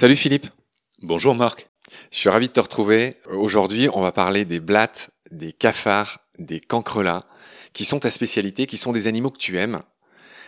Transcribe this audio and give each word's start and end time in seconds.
Salut 0.00 0.14
Philippe. 0.14 0.46
Bonjour 1.02 1.34
Marc. 1.34 1.66
Je 2.12 2.18
suis 2.18 2.28
ravi 2.28 2.46
de 2.46 2.52
te 2.52 2.60
retrouver. 2.60 3.16
Aujourd'hui, 3.32 3.88
on 3.92 4.00
va 4.00 4.12
parler 4.12 4.44
des 4.44 4.60
blattes, 4.60 5.10
des 5.32 5.52
cafards, 5.52 6.20
des 6.38 6.60
cancrelats, 6.60 7.24
qui 7.72 7.84
sont 7.84 7.98
ta 7.98 8.12
spécialité, 8.12 8.66
qui 8.66 8.76
sont 8.76 8.92
des 8.92 9.08
animaux 9.08 9.32
que 9.32 9.38
tu 9.38 9.58
aimes. 9.58 9.82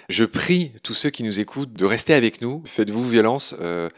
Je 0.08 0.24
prie 0.24 0.70
tous 0.84 0.94
ceux 0.94 1.10
qui 1.10 1.24
nous 1.24 1.40
écoutent 1.40 1.72
de 1.72 1.84
rester 1.84 2.14
avec 2.14 2.42
nous. 2.42 2.62
Faites-vous 2.64 3.02
violence. 3.02 3.56
Euh, 3.60 3.88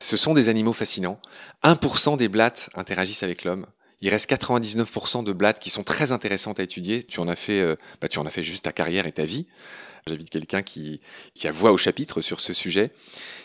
ce 0.00 0.16
sont 0.16 0.32
des 0.32 0.48
animaux 0.48 0.72
fascinants. 0.72 1.20
1% 1.62 2.16
des 2.16 2.28
blattes 2.28 2.70
interagissent 2.74 3.22
avec 3.22 3.44
l'homme. 3.44 3.66
Il 4.00 4.08
reste 4.08 4.30
99% 4.30 5.24
de 5.24 5.32
blattes 5.34 5.58
qui 5.58 5.68
sont 5.68 5.84
très 5.84 6.12
intéressantes 6.12 6.58
à 6.58 6.62
étudier. 6.62 7.04
Tu 7.04 7.20
en 7.20 7.28
as 7.28 7.36
fait, 7.36 7.60
euh, 7.60 7.76
bah, 8.00 8.08
tu 8.08 8.18
en 8.18 8.24
as 8.24 8.30
fait 8.30 8.42
juste 8.42 8.64
ta 8.64 8.72
carrière 8.72 9.06
et 9.06 9.12
ta 9.12 9.26
vie. 9.26 9.46
J'invite 10.06 10.30
quelqu'un 10.30 10.62
qui, 10.62 11.00
qui 11.34 11.46
a 11.46 11.52
voix 11.52 11.70
au 11.70 11.76
chapitre 11.76 12.22
sur 12.22 12.40
ce 12.40 12.52
sujet. 12.52 12.90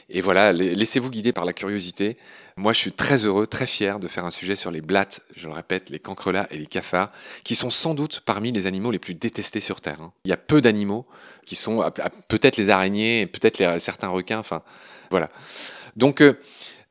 Et 0.10 0.22
voilà, 0.22 0.54
laissez-vous 0.54 1.10
guider 1.10 1.34
par 1.34 1.44
la 1.44 1.52
curiosité. 1.52 2.18
Moi, 2.56 2.72
je 2.72 2.80
suis 2.80 2.94
très 2.94 3.26
heureux, 3.26 3.46
très 3.46 3.66
fier 3.66 4.00
de 4.00 4.08
faire 4.08 4.24
un 4.24 4.32
sujet 4.32 4.56
sur 4.56 4.72
les 4.72 4.80
blattes, 4.80 5.22
je 5.36 5.48
le 5.48 5.54
répète, 5.54 5.90
les 5.90 6.00
cancrelats 6.00 6.48
et 6.50 6.58
les 6.58 6.66
cafards, 6.66 7.12
qui 7.44 7.56
sont 7.56 7.70
sans 7.70 7.94
doute 7.94 8.22
parmi 8.26 8.52
les 8.52 8.68
animaux 8.68 8.90
les 8.90 9.00
plus 9.00 9.16
détestés 9.16 9.60
sur 9.60 9.82
Terre. 9.82 10.02
Hein. 10.02 10.14
Il 10.24 10.30
y 10.30 10.34
a 10.34 10.38
peu 10.38 10.62
d'animaux 10.62 11.06
qui 11.46 11.56
sont, 11.56 11.84
peut-être 12.30 12.58
les 12.58 12.70
araignées, 12.70 13.28
peut-être 13.28 13.80
certains 13.80 14.08
requins, 14.08 14.40
enfin, 14.40 14.64
voilà. 15.12 15.30
Donc, 15.98 16.22
euh, 16.22 16.40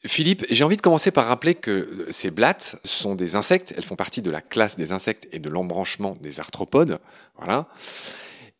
Philippe, 0.05 0.45
j'ai 0.51 0.63
envie 0.63 0.77
de 0.77 0.83
commencer 0.83 1.11
par 1.11 1.27
rappeler 1.27 1.55
que 1.55 2.07
ces 2.11 2.31
blattes 2.31 2.77
sont 2.85 3.15
des 3.15 3.35
insectes, 3.35 3.73
elles 3.77 3.85
font 3.85 3.97
partie 3.97 4.21
de 4.23 4.31
la 4.31 4.43
classe 4.43 4.77
des 4.77 4.93
insectes 4.93 5.27
et 5.33 5.39
de 5.39 5.49
l'embranchement 5.49 6.17
des 6.21 6.39
arthropodes, 6.39 6.99
voilà. 7.39 7.67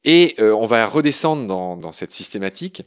Et 0.07 0.37
euh, 0.39 0.55
on 0.55 0.67
va 0.67 0.87
redescendre 0.87 1.77
dans, 1.77 1.93
cette 1.93 2.13
systématique 2.13 2.83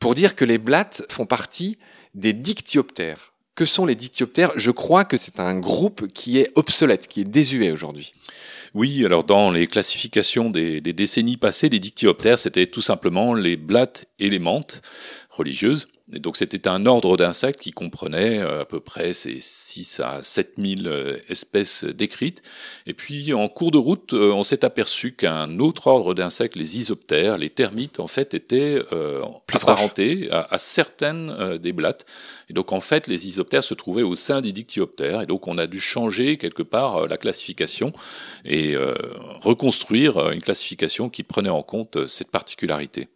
pour 0.00 0.14
dire 0.14 0.34
que 0.34 0.44
les 0.44 0.58
blattes 0.58 1.02
font 1.08 1.24
partie 1.24 1.78
des 2.14 2.32
dictyoptères. 2.32 3.32
Que 3.54 3.64
sont 3.64 3.86
les 3.86 3.94
dictyoptères? 3.94 4.52
Je 4.56 4.72
crois 4.72 5.04
que 5.04 5.16
c'est 5.16 5.38
un 5.38 5.54
groupe 5.54 6.08
qui 6.08 6.38
est 6.38 6.50
obsolète, 6.56 7.06
qui 7.06 7.20
est 7.20 7.24
désuet 7.24 7.70
aujourd'hui. 7.70 8.12
Oui, 8.74 9.04
alors 9.04 9.22
dans 9.22 9.52
les 9.52 9.68
classifications 9.68 10.50
des, 10.50 10.80
décennies 10.80 11.36
passées, 11.36 11.68
les 11.68 11.78
dictyoptères, 11.78 12.40
c'était 12.40 12.66
tout 12.66 12.80
simplement 12.80 13.32
les 13.32 13.56
blattes 13.56 14.06
et 14.18 14.28
les 14.28 14.40
menthes 14.40 14.82
religieuses. 15.30 15.86
Et 16.12 16.18
donc 16.18 16.36
c'était 16.36 16.68
un 16.68 16.84
ordre 16.84 17.16
d'insectes 17.16 17.60
qui 17.60 17.70
comprenait 17.70 18.38
euh, 18.38 18.60
à 18.60 18.64
peu 18.66 18.78
près 18.78 19.14
ces 19.14 19.40
6 19.40 20.00
à 20.00 20.22
7 20.22 20.54
000 20.58 20.80
euh, 20.84 21.16
espèces 21.30 21.84
décrites. 21.84 22.42
Et 22.86 22.92
puis 22.92 23.32
en 23.32 23.48
cours 23.48 23.70
de 23.70 23.78
route, 23.78 24.12
euh, 24.12 24.30
on 24.32 24.42
s'est 24.42 24.66
aperçu 24.66 25.14
qu'un 25.14 25.58
autre 25.60 25.86
ordre 25.86 26.12
d'insectes, 26.12 26.56
les 26.56 26.76
isoptères, 26.76 27.38
les 27.38 27.48
termites, 27.48 28.00
en 28.00 28.06
fait, 28.06 28.34
étaient 28.34 28.82
euh, 28.92 29.22
apparentés 29.50 30.30
à, 30.30 30.46
à, 30.50 30.58
certaines 30.58 31.56
des 31.56 31.72
blattes. 31.72 32.04
Et 32.50 32.52
donc 32.52 32.72
en 32.72 32.80
fait, 32.80 33.06
les 33.06 33.26
isoptères 33.26 33.64
se 33.64 33.72
trouvaient 33.72 34.02
au 34.02 34.14
sein 34.14 34.42
des 34.42 34.52
dictyoptères. 34.52 35.22
Et 35.22 35.26
donc 35.26 35.48
on 35.48 35.56
a 35.56 35.66
dû 35.66 35.80
changer 35.80 36.36
quelque 36.36 36.62
part 36.62 37.08
la 37.08 37.16
classification 37.16 37.94
et 38.44 38.76
reconstruire 39.40 40.30
une 40.30 40.42
classification 40.42 41.08
qui 41.08 41.22
prenait 41.22 41.50
en 41.50 41.62
compte 41.62 42.06
cette 42.06 42.30
particularité. 42.30 43.08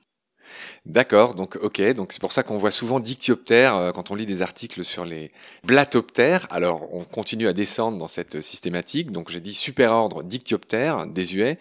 D'accord, 0.87 1.35
donc 1.35 1.57
ok, 1.57 1.83
donc 1.95 2.13
c'est 2.13 2.21
pour 2.21 2.33
ça 2.33 2.43
qu'on 2.43 2.57
voit 2.57 2.71
souvent 2.71 3.01
dictyoptères 3.01 3.77
euh, 3.77 3.93
quand 3.93 4.11
on 4.11 4.15
lit 4.15 4.27
des 4.27 4.43
articles 4.43 4.85
sur 4.85 5.05
les 5.05 5.31
blatoptères. 5.65 6.47
Alors 6.51 6.95
on 6.95 7.05
continue 7.05 7.49
à 7.49 7.53
descendre 7.53 7.99
dans 7.99 8.09
cette 8.09 8.41
systématique. 8.41 9.11
Donc 9.11 9.31
j'ai 9.31 9.41
dit 9.41 9.55
superordre 9.55 10.23
dictyoptère, 10.23 11.07
désuet. 11.07 11.59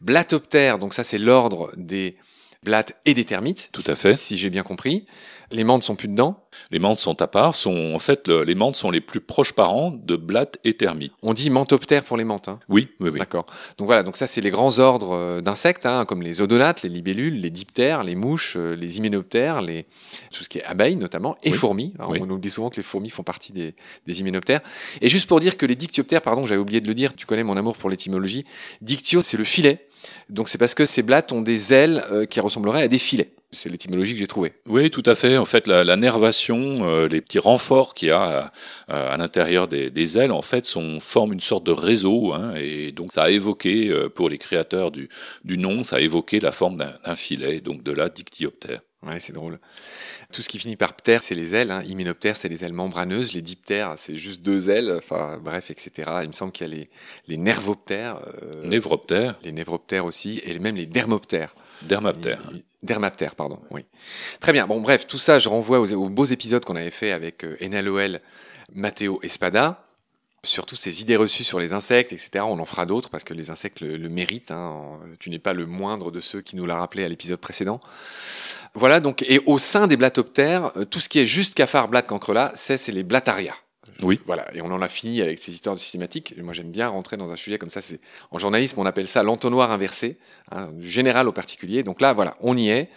Blatoptère, 0.00 0.78
donc 0.78 0.94
ça 0.94 1.04
c'est 1.04 1.18
l'ordre 1.18 1.72
des 1.76 2.16
blattes 2.62 2.96
et 3.06 3.14
des 3.14 3.24
termites. 3.24 3.70
Tout 3.72 3.82
à 3.86 3.94
fait. 3.94 4.12
Si 4.12 4.36
j'ai 4.36 4.50
bien 4.50 4.62
compris. 4.62 5.06
Les 5.52 5.64
menthes 5.64 5.82
sont 5.82 5.96
plus 5.96 6.06
dedans? 6.06 6.46
Les 6.70 6.78
menthes 6.78 6.98
sont 6.98 7.20
à 7.22 7.26
part. 7.26 7.56
Sont, 7.56 7.92
en 7.94 7.98
fait, 7.98 8.28
les 8.28 8.54
menthes 8.54 8.76
sont 8.76 8.90
les 8.90 9.00
plus 9.00 9.20
proches 9.20 9.52
parents 9.52 9.90
de 9.90 10.14
blattes 10.14 10.58
et 10.62 10.74
termites. 10.74 11.12
On 11.22 11.34
dit 11.34 11.50
mentoptère 11.50 12.04
pour 12.04 12.16
les 12.16 12.22
menthes. 12.22 12.46
Hein? 12.46 12.60
Oui, 12.68 12.90
oui, 13.00 13.10
oui. 13.12 13.18
D'accord. 13.18 13.46
Donc 13.76 13.86
voilà, 13.86 14.04
donc 14.04 14.16
ça 14.16 14.28
c'est 14.28 14.40
les 14.40 14.50
grands 14.50 14.78
ordres 14.78 15.12
euh, 15.12 15.40
d'insectes, 15.40 15.86
hein, 15.86 16.04
comme 16.04 16.22
les 16.22 16.40
odonates, 16.40 16.82
les 16.82 16.88
libellules, 16.88 17.40
les 17.40 17.50
diptères, 17.50 18.04
les 18.04 18.14
mouches, 18.14 18.54
euh, 18.56 18.76
les 18.76 18.98
hyménoptères, 18.98 19.60
les... 19.60 19.86
tout 20.32 20.44
ce 20.44 20.48
qui 20.48 20.58
est 20.58 20.64
abeilles 20.64 20.96
notamment, 20.96 21.36
et 21.42 21.50
fourmis. 21.50 21.94
On 21.98 22.26
nous 22.26 22.38
dit 22.38 22.50
souvent 22.50 22.70
que 22.70 22.76
les 22.76 22.84
fourmis 22.84 23.10
font 23.10 23.24
partie 23.24 23.52
des, 23.52 23.74
des 24.06 24.20
hyménoptères. 24.20 24.60
Et 25.00 25.08
juste 25.08 25.28
pour 25.28 25.40
dire 25.40 25.56
que 25.56 25.66
les 25.66 25.74
dictyoptères, 25.74 26.22
pardon, 26.22 26.46
j'avais 26.46 26.60
oublié 26.60 26.80
de 26.80 26.86
le 26.86 26.94
dire, 26.94 27.12
tu 27.16 27.26
connais 27.26 27.42
mon 27.42 27.56
amour 27.56 27.76
pour 27.76 27.90
l'étymologie, 27.90 28.44
dictio 28.82 29.22
c'est 29.22 29.36
le 29.36 29.44
filet. 29.44 29.88
Donc 30.28 30.48
c'est 30.48 30.58
parce 30.58 30.74
que 30.74 30.86
ces 30.86 31.02
blattes 31.02 31.32
ont 31.32 31.42
des 31.42 31.72
ailes 31.72 32.02
euh, 32.12 32.26
qui 32.26 32.40
ressembleraient 32.40 32.82
à 32.82 32.88
des 32.88 32.98
filets. 32.98 33.32
C'est 33.52 33.68
l'étymologie 33.68 34.12
que 34.12 34.20
j'ai 34.20 34.28
trouvée. 34.28 34.52
Oui, 34.68 34.90
tout 34.90 35.02
à 35.06 35.16
fait. 35.16 35.36
En 35.36 35.44
fait, 35.44 35.66
la, 35.66 35.96
nervation, 35.96 36.88
euh, 36.88 37.08
les 37.08 37.20
petits 37.20 37.40
renforts 37.40 37.94
qu'il 37.94 38.08
y 38.08 38.12
a 38.12 38.52
à, 38.86 39.16
l'intérieur 39.16 39.66
des, 39.66 40.18
ailes, 40.18 40.30
en 40.30 40.42
fait, 40.42 40.66
sont, 40.66 41.00
forment 41.00 41.32
une 41.32 41.40
sorte 41.40 41.64
de 41.64 41.72
réseau. 41.72 42.32
Hein, 42.32 42.54
et 42.56 42.92
donc, 42.92 43.12
ça 43.12 43.24
a 43.24 43.30
évoqué, 43.30 43.88
euh, 43.88 44.08
pour 44.08 44.28
les 44.28 44.38
créateurs 44.38 44.92
du, 44.92 45.08
du 45.42 45.58
nom, 45.58 45.82
ça 45.82 45.96
a 45.96 46.00
évoqué 46.00 46.38
la 46.38 46.52
forme 46.52 46.76
d'un 46.76 47.14
filet, 47.16 47.60
donc 47.60 47.82
de 47.82 47.90
la 47.90 48.08
dictyoptère. 48.08 48.82
Ouais, 49.02 49.18
c'est 49.18 49.32
drôle. 49.32 49.58
Tout 50.30 50.42
ce 50.42 50.48
qui 50.48 50.58
finit 50.58 50.76
par 50.76 50.94
ptère, 50.94 51.22
c'est 51.22 51.34
les 51.34 51.54
ailes. 51.54 51.70
Hein. 51.70 51.82
Hyménoptères, 51.84 52.36
c'est 52.36 52.50
les 52.50 52.64
ailes 52.64 52.74
membraneuses. 52.74 53.32
Les 53.32 53.40
diptères, 53.40 53.94
c'est 53.96 54.18
juste 54.18 54.42
deux 54.42 54.68
ailes. 54.68 54.94
Enfin, 54.98 55.38
bref, 55.42 55.70
etc. 55.70 56.10
Il 56.22 56.28
me 56.28 56.32
semble 56.32 56.52
qu'il 56.52 56.68
y 56.68 56.70
a 56.70 56.76
les, 56.76 56.90
les 57.26 57.38
nervoptères. 57.38 58.20
Euh, 58.42 58.66
névroptères. 58.66 59.38
Les 59.42 59.52
névroptères 59.52 60.04
aussi. 60.04 60.42
Et 60.44 60.58
même 60.58 60.76
les 60.76 60.84
dermoptères. 60.84 61.54
Dermaptères. 61.82 62.42
Dermaptères, 62.82 63.34
pardon, 63.34 63.60
oui. 63.70 63.84
Très 64.38 64.52
bien. 64.52 64.66
Bon, 64.66 64.80
bref, 64.80 65.06
tout 65.06 65.18
ça, 65.18 65.38
je 65.38 65.48
renvoie 65.48 65.80
aux, 65.80 66.08
beaux 66.10 66.24
épisodes 66.26 66.64
qu'on 66.64 66.76
avait 66.76 66.90
fait 66.90 67.12
avec 67.12 67.44
euh, 67.44 67.56
Enaloel, 67.62 68.20
Matteo 68.74 69.18
Espada 69.22 69.89
surtout 70.42 70.76
ces 70.76 71.02
idées 71.02 71.16
reçues 71.16 71.44
sur 71.44 71.60
les 71.60 71.72
insectes, 71.72 72.12
etc. 72.12 72.44
On 72.46 72.58
en 72.58 72.64
fera 72.64 72.86
d'autres 72.86 73.10
parce 73.10 73.24
que 73.24 73.34
les 73.34 73.50
insectes 73.50 73.80
le, 73.80 74.08
méritent. 74.08 74.50
Hein. 74.50 74.98
Tu 75.18 75.30
n'es 75.30 75.38
pas 75.38 75.52
le 75.52 75.66
moindre 75.66 76.10
de 76.10 76.20
ceux 76.20 76.40
qui 76.40 76.56
nous 76.56 76.66
l'a 76.66 76.76
rappelé 76.76 77.04
à 77.04 77.08
l'épisode 77.08 77.38
précédent. 77.38 77.80
Voilà, 78.74 79.00
donc, 79.00 79.22
et 79.28 79.40
au 79.46 79.58
sein 79.58 79.86
des 79.86 79.96
blatoptères, 79.96 80.72
euh, 80.76 80.84
tout 80.84 81.00
ce 81.00 81.08
qui 81.08 81.18
est 81.18 81.26
juste 81.26 81.54
cafard, 81.54 81.88
blatte, 81.88 82.06
cancrelat, 82.06 82.52
c'est, 82.54 82.76
c'est 82.76 82.92
les 82.92 83.02
blataria. 83.02 83.54
Oui. 84.02 84.18
Voilà, 84.24 84.46
et 84.54 84.62
on 84.62 84.72
en 84.72 84.80
a 84.80 84.88
fini 84.88 85.20
avec 85.20 85.38
ces 85.38 85.52
histoires 85.52 85.74
de 85.74 85.80
systématiques. 85.80 86.34
Moi, 86.38 86.54
j'aime 86.54 86.70
bien 86.70 86.88
rentrer 86.88 87.18
dans 87.18 87.32
un 87.32 87.36
sujet 87.36 87.58
comme 87.58 87.68
ça. 87.68 87.82
C'est 87.82 88.00
en 88.30 88.38
journalisme, 88.38 88.80
on 88.80 88.86
appelle 88.86 89.08
ça 89.08 89.22
l'entonnoir 89.22 89.70
inversé, 89.70 90.18
hein, 90.50 90.70
du 90.72 90.88
général 90.88 91.28
au 91.28 91.32
particulier. 91.32 91.82
Donc 91.82 92.00
là, 92.00 92.14
voilà, 92.14 92.36
on 92.40 92.56
y 92.56 92.70
est. 92.70 92.88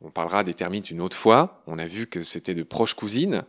On 0.00 0.10
parlera 0.10 0.44
des 0.44 0.54
termites 0.54 0.90
une 0.90 1.00
autre 1.00 1.16
fois. 1.16 1.62
On 1.66 1.78
a 1.78 1.86
vu 1.86 2.06
que 2.06 2.22
c'était 2.22 2.54
de 2.54 2.62
proches 2.62 2.94
cousines 2.94 3.44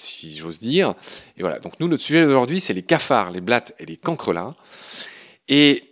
si 0.00 0.36
j'ose 0.36 0.60
dire. 0.60 0.94
Et 1.36 1.42
voilà, 1.42 1.58
donc 1.58 1.74
nous, 1.80 1.88
notre 1.88 2.02
sujet 2.02 2.24
d'aujourd'hui, 2.24 2.60
c'est 2.60 2.74
les 2.74 2.82
cafards, 2.82 3.30
les 3.30 3.40
blattes 3.40 3.74
et 3.78 3.86
les 3.86 3.96
cancrelats. 3.96 4.54
Et 5.48 5.90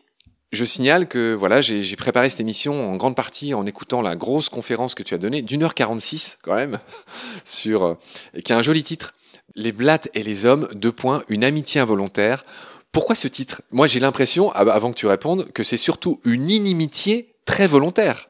je 0.53 0.65
signale 0.65 1.09
que 1.09 1.35
voilà, 1.35 1.61
j'ai 1.61 1.97
préparé 1.97 2.31
cette 2.31 2.41
émission 2.41 2.91
en 2.91 2.97
grande 2.97 3.15
partie 3.17 3.53
en 3.55 3.67
écoutant 3.67 4.01
la 4.01 4.17
grosse 4.17 4.49
conférence 4.49 4.95
que 4.95 5.03
tu 5.03 5.15
as 5.15 5.19
donnée, 5.19 5.43
d'une 5.43 5.63
heure 5.63 5.75
46 5.75 6.39
quand 6.43 6.55
même, 6.55 6.79
sur, 7.45 7.85
euh, 7.85 7.95
qui 8.45 8.53
a 8.53 8.57
un 8.57 8.63
joli 8.63 8.83
titre, 8.83 9.15
Les 9.57 9.73
blattes 9.73 10.09
et 10.15 10.23
les 10.23 10.47
hommes, 10.47 10.69
deux 10.75 10.93
points, 10.93 11.23
une 11.29 11.45
amitié 11.45 11.81
involontaire. 11.81 12.45
Pourquoi 12.93 13.15
ce 13.15 13.29
titre? 13.29 13.63
Moi 13.71 13.87
j'ai 13.87 14.01
l'impression, 14.01 14.51
avant 14.53 14.91
que 14.91 14.99
tu 14.99 15.07
répondes, 15.07 15.51
que 15.53 15.63
c'est 15.63 15.77
surtout 15.77 16.21
une 16.25 16.51
inimitié 16.51 17.35
très 17.45 17.67
volontaire. 17.67 18.28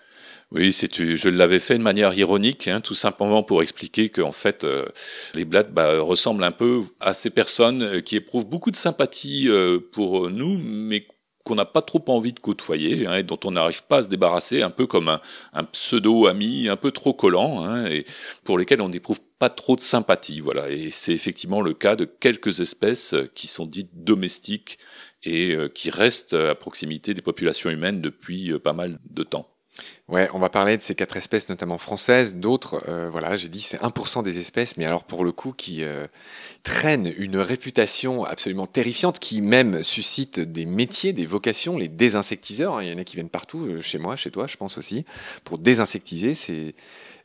Oui, 0.51 0.73
c'est 0.73 1.15
je 1.15 1.29
l'avais 1.29 1.59
fait 1.59 1.77
de 1.77 1.83
manière 1.83 2.17
ironique, 2.17 2.69
hein, 2.69 2.81
tout 2.81 2.95
simplement 2.95 3.43
pour 3.43 3.61
expliquer 3.61 4.09
qu'en 4.09 4.33
fait, 4.33 4.65
euh, 4.65 4.87
les 5.35 5.45
blattes 5.45 5.75
bah, 5.75 6.01
ressemblent 6.01 6.43
un 6.43 6.53
peu 6.53 6.81
à 7.01 7.13
ces 7.13 7.29
personnes 7.29 7.83
euh, 7.83 8.01
qui 8.01 8.17
éprouvent 8.17 8.47
beaucoup 8.47 8.71
de 8.71 8.77
sympathie 8.77 9.47
euh, 9.49 9.79
pour 9.93 10.31
nous, 10.31 10.57
mais 10.59 11.07
qu'on 11.45 11.55
n'a 11.55 11.67
pas 11.67 11.83
trop 11.83 12.03
envie 12.09 12.33
de 12.33 12.41
côtoyer 12.41 13.07
hein, 13.07 13.17
et 13.17 13.23
dont 13.25 13.39
on 13.45 13.51
n'arrive 13.51 13.85
pas 13.85 13.99
à 13.99 14.03
se 14.05 14.09
débarrasser, 14.09 14.63
un 14.63 14.71
peu 14.71 14.87
comme 14.87 15.09
un, 15.09 15.21
un 15.53 15.65
pseudo-ami 15.65 16.71
un 16.71 16.77
peu 16.77 16.93
trop 16.93 17.13
collant, 17.13 17.63
hein, 17.63 17.87
et 17.87 18.07
pour 18.45 18.57
lesquels 18.57 18.81
on 18.81 18.89
n'éprouve 18.89 19.21
pas 19.39 19.51
trop 19.51 19.77
de 19.77 19.83
sympathie. 19.83 20.41
Voilà, 20.41 20.71
et 20.71 20.91
c'est 20.91 21.13
effectivement 21.13 21.61
le 21.61 21.75
cas 21.75 21.95
de 21.95 22.07
quelques 22.07 22.61
espèces 22.61 23.15
qui 23.35 23.49
sont 23.49 23.67
dites 23.67 23.91
domestiques 23.93 24.79
et 25.25 25.57
qui 25.75 25.91
restent 25.91 26.35
à 26.35 26.55
proximité 26.55 27.13
des 27.13 27.23
populations 27.23 27.69
humaines 27.71 28.01
depuis 28.01 28.59
pas 28.61 28.73
mal 28.73 28.99
de 29.11 29.25
temps. 29.25 29.58
Ouais, 30.09 30.29
on 30.33 30.39
va 30.39 30.49
parler 30.49 30.79
de 30.79 30.83
ces 30.83 30.95
quatre 30.95 31.19
espèces, 31.19 31.51
notamment 31.51 31.77
françaises. 31.77 32.35
D'autres, 32.37 32.83
euh, 32.89 33.11
voilà, 33.11 33.37
j'ai 33.37 33.49
dit 33.49 33.61
c'est 33.61 33.79
1% 33.83 34.23
des 34.23 34.39
espèces, 34.39 34.79
mais 34.79 34.87
alors 34.87 35.05
pour 35.05 35.23
le 35.23 35.33
coup, 35.33 35.53
qui 35.53 35.85
euh, 35.85 36.07
traînent 36.63 37.13
une 37.19 37.37
réputation 37.37 38.25
absolument 38.25 38.65
terrifiante, 38.65 39.19
qui 39.19 39.43
même 39.43 39.83
suscite 39.83 40.41
des 40.41 40.65
métiers, 40.65 41.13
des 41.13 41.27
vocations, 41.27 41.77
les 41.77 41.89
désinsectiseurs. 41.89 42.79
Hein. 42.79 42.85
il 42.85 42.91
y 42.91 42.95
en 42.95 42.99
a 42.99 43.05
qui 43.05 43.17
viennent 43.17 43.29
partout, 43.29 43.67
euh, 43.67 43.81
chez 43.83 43.99
moi, 43.99 44.17
chez 44.17 44.31
toi, 44.31 44.47
je 44.47 44.57
pense 44.57 44.79
aussi, 44.79 45.05
pour 45.45 45.59
désinsectiser 45.59 46.33
ces, 46.33 46.75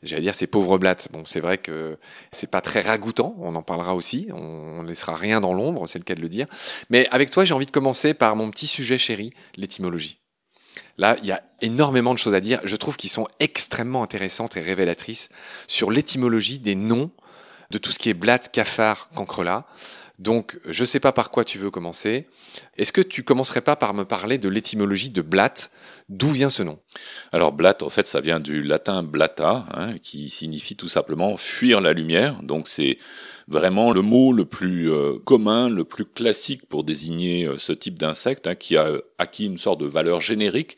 j'allais 0.02 0.22
dire 0.22 0.34
ces 0.34 0.46
pauvres 0.46 0.76
blattes. 0.76 1.08
Bon, 1.10 1.24
c'est 1.24 1.40
vrai 1.40 1.56
que 1.56 1.96
c'est 2.32 2.50
pas 2.50 2.60
très 2.60 2.82
ragoûtant, 2.82 3.34
on 3.38 3.54
en 3.54 3.62
parlera 3.62 3.94
aussi, 3.94 4.28
on, 4.32 4.82
ne 4.82 4.88
laissera 4.88 5.14
rien 5.14 5.40
dans 5.40 5.54
l'ombre, 5.54 5.88
c'est 5.88 5.98
le 5.98 6.04
cas 6.04 6.14
de 6.14 6.20
le 6.20 6.28
dire. 6.28 6.46
Mais 6.90 7.08
avec 7.10 7.30
toi, 7.30 7.46
j'ai 7.46 7.54
envie 7.54 7.66
de 7.66 7.70
commencer 7.70 8.12
par 8.12 8.36
mon 8.36 8.50
petit 8.50 8.66
sujet 8.66 8.98
chéri, 8.98 9.32
l'étymologie. 9.56 10.18
Là, 10.98 11.16
il 11.22 11.28
y 11.28 11.32
a 11.32 11.42
énormément 11.60 12.14
de 12.14 12.18
choses 12.18 12.34
à 12.34 12.40
dire. 12.40 12.60
Je 12.64 12.76
trouve 12.76 12.96
qu'ils 12.96 13.10
sont 13.10 13.26
extrêmement 13.40 14.02
intéressantes 14.02 14.56
et 14.56 14.60
révélatrices 14.60 15.28
sur 15.66 15.90
l'étymologie 15.90 16.58
des 16.58 16.74
noms 16.74 17.10
de 17.70 17.78
tout 17.78 17.92
ce 17.92 17.98
qui 17.98 18.10
est 18.10 18.14
blatte, 18.14 18.52
cafard, 18.52 19.10
cancrelat. 19.14 19.64
Donc, 20.18 20.58
je 20.64 20.84
sais 20.84 21.00
pas 21.00 21.12
par 21.12 21.30
quoi 21.30 21.44
tu 21.44 21.58
veux 21.58 21.70
commencer. 21.70 22.26
Est-ce 22.76 22.92
que 22.92 23.00
tu 23.00 23.24
commencerais 23.24 23.62
pas 23.62 23.74
par 23.74 23.94
me 23.94 24.04
parler 24.04 24.38
de 24.38 24.48
l'étymologie 24.48 25.10
de 25.10 25.22
blatte 25.22 25.70
D'où 26.10 26.30
vient 26.30 26.50
ce 26.50 26.62
nom? 26.62 26.78
Alors 27.32 27.52
blatte, 27.52 27.82
en 27.82 27.88
fait, 27.88 28.06
ça 28.06 28.20
vient 28.20 28.38
du 28.38 28.62
latin 28.62 29.02
blata, 29.02 29.64
hein, 29.72 29.94
qui 30.02 30.28
signifie 30.28 30.76
tout 30.76 30.88
simplement 30.88 31.38
fuir 31.38 31.80
la 31.80 31.94
lumière. 31.94 32.42
Donc 32.42 32.68
c'est 32.68 32.98
vraiment 33.48 33.90
le 33.90 34.02
mot 34.02 34.32
le 34.32 34.44
plus 34.44 34.92
euh, 34.92 35.18
commun, 35.24 35.68
le 35.68 35.84
plus 35.84 36.04
classique 36.04 36.66
pour 36.66 36.84
désigner 36.84 37.46
euh, 37.46 37.56
ce 37.56 37.72
type 37.72 37.98
d'insecte, 37.98 38.46
hein, 38.46 38.54
qui 38.54 38.76
a 38.76 38.90
acquis 39.18 39.46
une 39.46 39.58
sorte 39.58 39.80
de 39.80 39.86
valeur 39.86 40.20
générique 40.20 40.76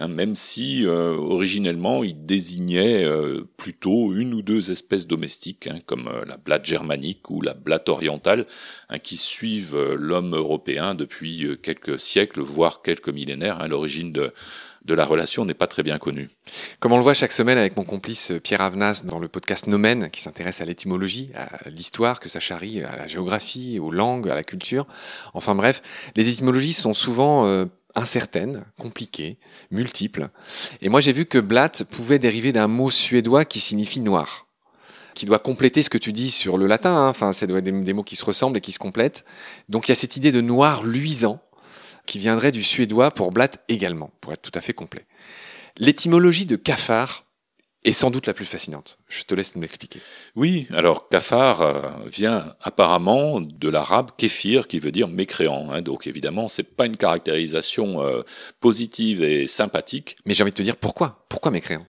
Hein, 0.00 0.06
même 0.06 0.36
si 0.36 0.86
euh, 0.86 1.16
originellement 1.16 2.04
il 2.04 2.24
désignait 2.24 3.04
euh, 3.04 3.42
plutôt 3.56 4.14
une 4.14 4.32
ou 4.32 4.42
deux 4.42 4.70
espèces 4.70 5.08
domestiques, 5.08 5.66
hein, 5.66 5.78
comme 5.86 6.06
euh, 6.06 6.24
la 6.24 6.36
blatte 6.36 6.64
germanique 6.64 7.28
ou 7.30 7.40
la 7.40 7.52
blatte 7.52 7.88
orientale, 7.88 8.46
hein, 8.90 9.00
qui 9.00 9.16
suivent 9.16 9.76
l'homme 9.98 10.36
européen 10.36 10.94
depuis 10.94 11.58
quelques 11.62 11.98
siècles, 11.98 12.40
voire 12.40 12.82
quelques 12.82 13.08
millénaires. 13.08 13.66
L'origine 13.66 14.12
de, 14.12 14.32
de 14.84 14.94
la 14.94 15.04
relation 15.04 15.44
n'est 15.44 15.52
pas 15.52 15.66
très 15.66 15.82
bien 15.82 15.98
connue. 15.98 16.30
Comme 16.78 16.92
on 16.92 16.96
le 16.96 17.02
voit 17.02 17.14
chaque 17.14 17.32
semaine 17.32 17.58
avec 17.58 17.76
mon 17.76 17.82
complice 17.82 18.32
Pierre 18.44 18.60
Avenas 18.60 19.02
dans 19.04 19.18
le 19.18 19.26
podcast 19.26 19.66
Nomen, 19.66 20.10
qui 20.10 20.20
s'intéresse 20.20 20.60
à 20.60 20.64
l'étymologie, 20.64 21.32
à 21.34 21.68
l'histoire 21.70 22.20
que 22.20 22.28
ça 22.28 22.38
charrie, 22.38 22.82
à 22.84 22.94
la 22.94 23.08
géographie, 23.08 23.80
aux 23.80 23.90
langues, 23.90 24.28
à 24.28 24.36
la 24.36 24.44
culture. 24.44 24.86
Enfin 25.34 25.56
bref, 25.56 25.82
les 26.14 26.28
étymologies 26.28 26.72
sont 26.72 26.94
souvent 26.94 27.66
incertaines, 27.98 28.64
compliquées, 28.78 29.38
multiples. 29.70 30.28
Et 30.80 30.88
moi 30.88 31.00
j'ai 31.00 31.12
vu 31.12 31.26
que 31.26 31.38
blatt 31.38 31.84
pouvait 31.84 32.18
dériver 32.18 32.52
d'un 32.52 32.68
mot 32.68 32.90
suédois 32.90 33.44
qui 33.44 33.60
signifie 33.60 34.00
noir, 34.00 34.46
qui 35.14 35.26
doit 35.26 35.38
compléter 35.38 35.82
ce 35.82 35.90
que 35.90 35.98
tu 35.98 36.12
dis 36.12 36.30
sur 36.30 36.56
le 36.56 36.66
latin. 36.66 36.94
Hein. 36.94 37.08
Enfin, 37.08 37.32
c'est 37.32 37.46
des, 37.46 37.60
des 37.60 37.92
mots 37.92 38.02
qui 38.02 38.16
se 38.16 38.24
ressemblent 38.24 38.56
et 38.56 38.62
qui 38.62 38.72
se 38.72 38.78
complètent. 38.78 39.24
Donc 39.68 39.88
il 39.88 39.90
y 39.90 39.92
a 39.92 39.96
cette 39.96 40.16
idée 40.16 40.32
de 40.32 40.40
noir 40.40 40.82
luisant 40.82 41.42
qui 42.06 42.18
viendrait 42.18 42.52
du 42.52 42.62
suédois 42.62 43.10
pour 43.10 43.32
blatt 43.32 43.62
également, 43.68 44.10
pour 44.20 44.32
être 44.32 44.42
tout 44.42 44.52
à 44.54 44.62
fait 44.62 44.72
complet. 44.72 45.04
L'étymologie 45.76 46.46
de 46.46 46.56
cafard 46.56 47.27
est 47.84 47.92
sans 47.92 48.10
doute 48.10 48.26
la 48.26 48.34
plus 48.34 48.44
fascinante. 48.44 48.98
Je 49.08 49.22
te 49.22 49.34
laisse 49.34 49.54
nous 49.54 49.62
l'expliquer. 49.62 50.00
Oui, 50.34 50.66
alors 50.72 51.08
kafar 51.08 51.62
euh, 51.62 51.82
vient 52.06 52.54
apparemment 52.60 53.40
de 53.40 53.68
l'arabe 53.68 54.10
kéfir 54.16 54.66
qui 54.66 54.78
veut 54.78 54.90
dire 54.90 55.08
mécréant. 55.08 55.70
Hein, 55.70 55.82
donc 55.82 56.06
évidemment, 56.06 56.48
c'est 56.48 56.62
pas 56.62 56.86
une 56.86 56.96
caractérisation 56.96 58.02
euh, 58.02 58.22
positive 58.60 59.22
et 59.22 59.46
sympathique. 59.46 60.16
Mais 60.26 60.34
j'ai 60.34 60.42
envie 60.42 60.52
de 60.52 60.56
te 60.56 60.62
dire 60.62 60.76
pourquoi? 60.76 61.24
Pourquoi 61.28 61.50
mécréant? 61.50 61.86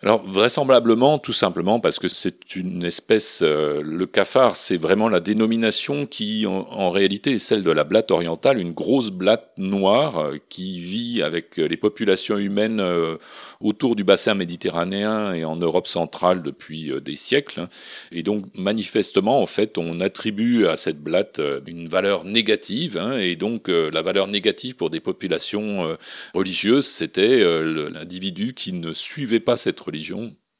Alors 0.00 0.22
vraisemblablement, 0.24 1.18
tout 1.18 1.32
simplement 1.32 1.80
parce 1.80 1.98
que 1.98 2.06
c'est 2.06 2.54
une 2.54 2.84
espèce, 2.84 3.40
euh, 3.42 3.82
le 3.82 4.06
cafard, 4.06 4.54
c'est 4.54 4.76
vraiment 4.76 5.08
la 5.08 5.18
dénomination 5.18 6.06
qui 6.06 6.46
en, 6.46 6.88
réalité 6.88 7.32
est 7.32 7.38
celle 7.40 7.64
de 7.64 7.72
la 7.72 7.82
blatte 7.82 8.12
orientale, 8.12 8.60
une 8.60 8.70
grosse 8.70 9.10
blatte 9.10 9.50
noire 9.56 10.18
euh, 10.18 10.36
qui 10.48 10.78
vit 10.78 11.20
avec 11.20 11.56
les 11.56 11.76
populations 11.76 12.38
humaines 12.38 12.78
euh, 12.78 13.16
autour 13.60 13.96
du 13.96 14.04
bassin 14.04 14.34
méditerranéen 14.34 15.34
et 15.34 15.44
en 15.44 15.56
Europe 15.56 15.88
centrale 15.88 16.44
depuis 16.44 16.92
des 17.04 17.16
siècles. 17.16 17.66
Et 18.12 18.22
donc 18.22 18.44
manifestement, 18.56 19.42
en 19.42 19.46
fait, 19.46 19.78
on 19.78 19.98
attribue 19.98 20.66
à 20.66 20.76
cette 20.76 21.02
blatte 21.02 21.40
une 21.66 21.88
valeur 21.88 22.22
négative, 22.22 22.98
hein, 22.98 23.18
et 23.18 23.34
donc 23.34 23.66
la 23.66 24.02
valeur 24.02 24.28
négative 24.28 24.76
pour 24.76 24.90
des 24.90 25.00
populations 25.00 25.96
religieuses, 26.34 26.86
c'était 26.86 27.40
l'individu 27.64 28.54
qui 28.54 28.72
ne 28.72 28.92
suivait 28.92 29.40
pas 29.40 29.56
cette 29.56 29.80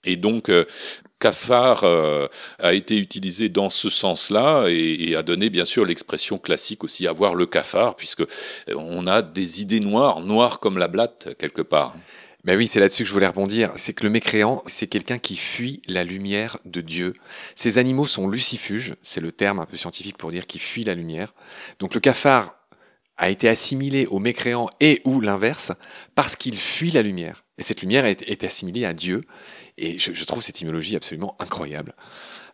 Et 0.04 0.16
donc, 0.16 0.48
euh, 0.48 0.64
cafard 1.18 1.84
euh, 1.84 2.28
a 2.60 2.72
été 2.72 2.96
utilisé 2.96 3.48
dans 3.48 3.68
ce 3.68 3.90
sens-là 3.90 4.66
et, 4.68 5.16
a 5.16 5.22
donné 5.22 5.50
bien 5.50 5.64
sûr 5.64 5.84
l'expression 5.84 6.38
classique 6.38 6.84
aussi 6.84 7.06
avoir 7.06 7.34
le 7.34 7.46
cafard, 7.46 7.96
puisque 7.96 8.22
on 8.74 9.06
a 9.06 9.22
des 9.22 9.60
idées 9.60 9.80
noires, 9.80 10.20
noires 10.20 10.60
comme 10.60 10.78
la 10.78 10.88
blatte 10.88 11.36
quelque 11.38 11.62
part. 11.62 11.94
Ben 12.44 12.56
oui, 12.56 12.68
c'est 12.68 12.78
là-dessus 12.78 13.02
que 13.02 13.08
je 13.08 13.12
voulais 13.12 13.26
rebondir. 13.26 13.72
C'est 13.74 13.92
que 13.92 14.04
le 14.04 14.10
mécréant, 14.10 14.62
c'est 14.66 14.86
quelqu'un 14.86 15.18
qui 15.18 15.36
fuit 15.36 15.82
la 15.88 16.04
lumière 16.04 16.58
de 16.64 16.80
Dieu. 16.80 17.12
Ces 17.56 17.78
animaux 17.78 18.06
sont 18.06 18.28
lucifuges, 18.28 18.94
c'est 19.02 19.20
le 19.20 19.32
terme 19.32 19.58
un 19.58 19.66
peu 19.66 19.76
scientifique 19.76 20.16
pour 20.16 20.30
dire 20.30 20.46
qu'ils 20.46 20.60
fuient 20.60 20.84
la 20.84 20.94
lumière. 20.94 21.34
Donc 21.80 21.94
le 21.94 22.00
cafard 22.00 22.54
a 23.16 23.28
été 23.28 23.48
assimilé 23.48 24.06
au 24.06 24.20
mécréant 24.20 24.70
et 24.78 25.02
ou 25.04 25.20
l'inverse 25.20 25.72
parce 26.14 26.36
qu'il 26.36 26.56
fuit 26.56 26.92
la 26.92 27.02
lumière. 27.02 27.44
Et 27.58 27.62
cette 27.62 27.82
lumière 27.82 28.06
est, 28.06 28.44
assimilée 28.44 28.84
à 28.84 28.94
Dieu. 28.94 29.20
Et 29.76 29.98
je, 29.98 30.24
trouve 30.24 30.42
cette 30.42 30.56
étymologie 30.56 30.96
absolument 30.96 31.36
incroyable. 31.38 31.94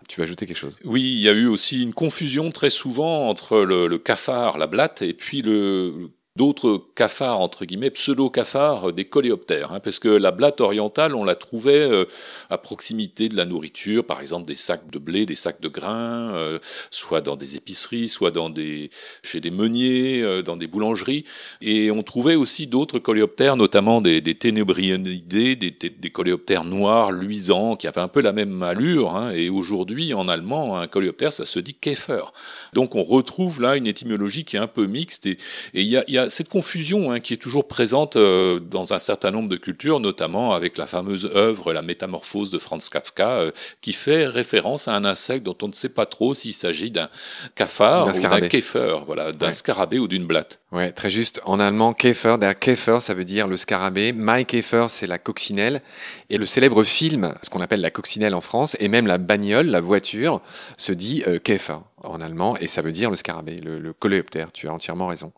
Tu 0.09 0.21
veux 0.21 0.25
ajouter 0.25 0.47
quelque 0.47 0.57
chose? 0.57 0.77
Oui, 0.85 1.03
il 1.03 1.21
y 1.21 1.29
a 1.29 1.33
eu 1.33 1.47
aussi 1.47 1.83
une 1.83 1.95
confusion 1.95 2.51
très 2.51 2.71
souvent 2.71 3.29
entre 3.29 3.61
le, 3.61 3.87
le 3.87 3.99
cafard, 3.99 4.59
la 4.59 4.67
blatte, 4.67 5.03
et 5.03 5.15
puis 5.15 5.43
le 5.43 6.11
d'autres 6.37 6.83
cafards, 6.97 7.39
entre 7.39 7.65
guillemets, 7.65 7.91
pseudo-cafards, 7.91 8.89
euh, 8.89 8.93
des 8.93 9.05
coléoptères, 9.05 9.71
hein, 9.73 9.79
parce 9.79 10.01
que 10.01 10.09
la 10.09 10.33
blatte 10.33 10.61
orientale, 10.61 11.15
on 11.15 11.23
la 11.23 11.37
trouvait 11.37 11.89
euh, 11.89 12.07
à 12.51 12.59
proximité 12.59 13.29
de 13.29 13.37
la 13.37 13.45
nourriture, 13.45 14.05
par 14.05 14.21
exemple 14.21 14.45
des 14.45 14.57
sacs 14.57 14.91
de 14.91 14.99
blé, 14.99 15.27
des 15.27 15.37
sacs 15.37 15.61
de 15.61 15.69
grains, 15.69 16.35
euh, 16.35 16.59
soit 16.91 17.21
dans 17.21 17.37
des 17.37 17.55
épiceries, 17.55 18.09
soit 18.09 18.33
dans 18.33 18.51
des, 18.51 18.91
chez 19.23 19.41
des 19.41 19.53
meuniers, 19.53 20.43
dans 20.43 20.57
des 20.57 20.67
boulangeries, 20.67 21.25
et 21.61 21.93
on 21.93 22.03
trouvait 22.03 22.35
aussi 22.35 22.67
d'autres 22.67 22.99
coléoptères, 22.99 23.57
notamment 23.57 24.01
des, 24.01 24.21
des 24.21 24.35
ténébrionidés, 24.35 25.55
des, 25.55 25.71
des, 25.71 26.11
coléoptères 26.11 26.65
noirs, 26.65 27.13
luisants, 27.13 27.77
qui 27.77 27.87
avaient 27.87 28.01
un 28.01 28.09
peu 28.09 28.21
la 28.21 28.33
même 28.33 28.61
allure, 28.65 29.15
hein, 29.15 29.31
et 29.31 29.51
aujourd'hui, 29.51 30.15
en 30.15 30.27
allemand, 30.27 30.79
un 30.79 30.89
coléoptère, 30.89 31.33
ça 31.33 31.45
se 31.45 31.61
dit 31.61 31.75
Käfer. 31.75 32.25
Donc 32.73 32.97
on 32.97 33.05
retrouve 33.05 33.63
là 33.63 33.77
une 33.77 33.87
étymologie 33.87 34.45
qui 34.45 34.57
est 34.57 34.61
un 34.61 34.67
peu 34.67 34.87
mixte, 34.87 35.27
et 35.27 35.39
il 35.75 35.83
y 35.83 35.97
a, 35.97 36.05
y 36.09 36.19
a 36.19 36.24
cette 36.31 36.49
confusion 36.49 37.13
hein, 37.13 37.21
qui 37.21 37.35
est 37.35 37.39
toujours 37.39 37.69
présente 37.69 38.17
euh, 38.17 38.61
dans 38.61 38.93
un 38.93 38.99
certain 38.99 39.31
nombre 39.31 39.49
de 39.49 39.57
cultures, 39.57 40.01
notamment 40.01 40.53
avec 40.53 40.79
la 40.79 40.87
fameuse 40.87 41.31
œuvre 41.35 41.73
La 41.73 41.83
Métamorphose 41.83 42.51
de 42.51 42.59
Franz 42.59 42.89
Kafka, 42.91 43.31
euh, 43.41 43.51
qui 43.81 43.93
fait 43.93 44.27
référence 44.27 44.89
à 44.89 44.95
un 44.95 45.05
insecte 45.05 45.45
dont 45.45 45.57
on 45.63 45.69
ne 45.69 45.73
sait 45.73 45.89
pas 45.89 46.07
trop 46.07 46.35
s'il 46.35 46.55
s'agit 46.55 46.91
d'un 46.91 47.09
cafard 47.55 48.09
ou 48.09 48.21
d'un 48.21 48.49
kéfer, 48.49 48.99
voilà, 49.07 49.33
d'un 49.33 49.53
scarabée 49.53 49.99
ou 49.99 50.09
d'une 50.09 50.27
blatte. 50.27 50.61
Ouais, 50.73 50.93
très 50.93 51.11
juste. 51.11 51.41
En 51.45 51.61
allemand, 51.61 51.93
Käfer, 51.93 52.37
der 52.39 52.59
Käfer, 52.59 52.99
ça 53.01 53.15
veut 53.15 53.25
dire 53.25 53.47
le 53.47 53.57
scarabée. 53.57 54.13
My 54.13 54.45
Käfer, 54.45 54.87
c'est 54.89 55.07
la 55.07 55.19
coccinelle. 55.19 55.83
Et 56.31 56.39
le 56.39 56.47
célèbre 56.47 56.83
film, 56.83 57.35
ce 57.43 57.51
qu'on 57.51 57.61
appelle 57.61 57.81
la 57.81 57.91
coccinelle 57.91 58.35
en 58.35 58.41
France, 58.41 58.77
et 58.81 58.89
même 58.89 59.07
la 59.07 59.19
bagnole, 59.19 59.69
la 59.69 59.81
voiture, 59.81 60.41
se 60.77 60.93
dit 60.93 61.23
euh, 61.29 61.39
Käfer 61.39 61.79
en 62.05 62.21
allemand, 62.21 62.57
et 62.59 62.67
ça 62.67 62.83
veut 62.83 62.93
dire 62.93 63.11
le 63.11 63.17
scarabée, 63.17 63.57
le, 63.57 63.79
le 63.79 63.93
coléoptère. 63.93 64.53
Tu 64.53 64.69
as 64.69 64.73
entièrement 64.73 65.07
raison. 65.07 65.33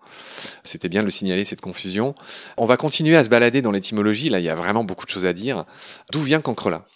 C'était 0.62 0.88
bien 0.88 1.00
de 1.00 1.06
le 1.06 1.11
signaler, 1.11 1.44
cette 1.44 1.61
confusion. 1.61 2.14
On 2.56 2.66
va 2.66 2.76
continuer 2.76 3.16
à 3.16 3.25
se 3.25 3.28
balader 3.28 3.62
dans 3.62 3.73
l'étymologie. 3.73 4.28
Là, 4.28 4.38
il 4.38 4.44
y 4.44 4.49
a 4.49 4.54
vraiment 4.54 4.85
beaucoup 4.85 5.06
de 5.06 5.11
choses 5.11 5.26
à 5.26 5.32
dire. 5.32 5.64
D'où 6.12 6.20
vient 6.20 6.40
Cancrela 6.40 6.87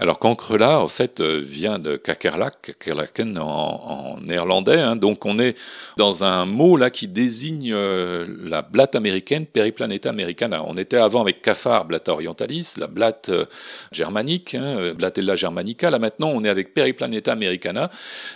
alors 0.00 0.20
Cancrela, 0.20 0.78
en 0.78 0.86
fait, 0.86 1.18
euh, 1.18 1.42
vient 1.44 1.80
de 1.80 1.96
Kakerlak, 1.96 2.62
Kakerlaken 2.62 3.36
en, 3.36 3.42
en 3.44 4.20
néerlandais. 4.20 4.78
Hein. 4.78 4.94
donc 4.94 5.26
on 5.26 5.40
est 5.40 5.58
dans 5.96 6.22
un 6.22 6.46
mot 6.46 6.76
là 6.76 6.88
qui 6.90 7.08
désigne 7.08 7.72
euh, 7.72 8.24
la 8.44 8.62
blatte 8.62 8.94
américaine, 8.94 9.44
Periplaneta 9.44 10.08
americana. 10.08 10.62
On 10.64 10.76
était 10.76 10.98
avant 10.98 11.20
avec 11.20 11.42
cafard, 11.42 11.86
blatte 11.86 12.08
orientalis, 12.08 12.74
la 12.78 12.86
blatte 12.86 13.30
euh, 13.30 13.46
germanique, 13.90 14.54
hein, 14.54 14.92
Blatella 14.96 15.34
germanica. 15.34 15.90
Là 15.90 15.98
maintenant, 15.98 16.28
on 16.28 16.44
est 16.44 16.48
avec 16.48 16.74
Periplaneta 16.74 17.32
americana. 17.32 17.90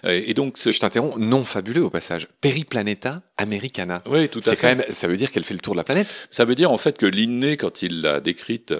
et 0.05 0.35
donc, 0.35 0.57
je 0.59 0.77
t'interromps, 0.77 1.17
non 1.19 1.45
fabuleux 1.45 1.85
au 1.85 1.91
passage. 1.91 2.27
Periplaneta 2.41 3.23
americana. 3.43 4.03
Oui, 4.07 4.29
tout 4.29 4.41
à 4.41 4.43
fait. 4.43 4.57
Quand 4.57 4.69
même, 4.69 4.85
ça 4.89 5.07
veut 5.07 5.17
dire 5.17 5.31
qu'elle 5.31 5.45
fait 5.45 5.55
le 5.55 5.61
tour 5.61 5.75
de 5.75 5.79
la 5.79 5.85
planète. 5.85 6.09
Ça 6.31 6.45
veut 6.45 6.55
dire 6.55 6.71
en 6.73 6.79
fait 6.79 6.99
que 6.99 7.07
Linné, 7.07 7.57
quand 7.57 7.83
il 7.83 8.03
l'a 8.03 8.21
décrite 8.21 8.75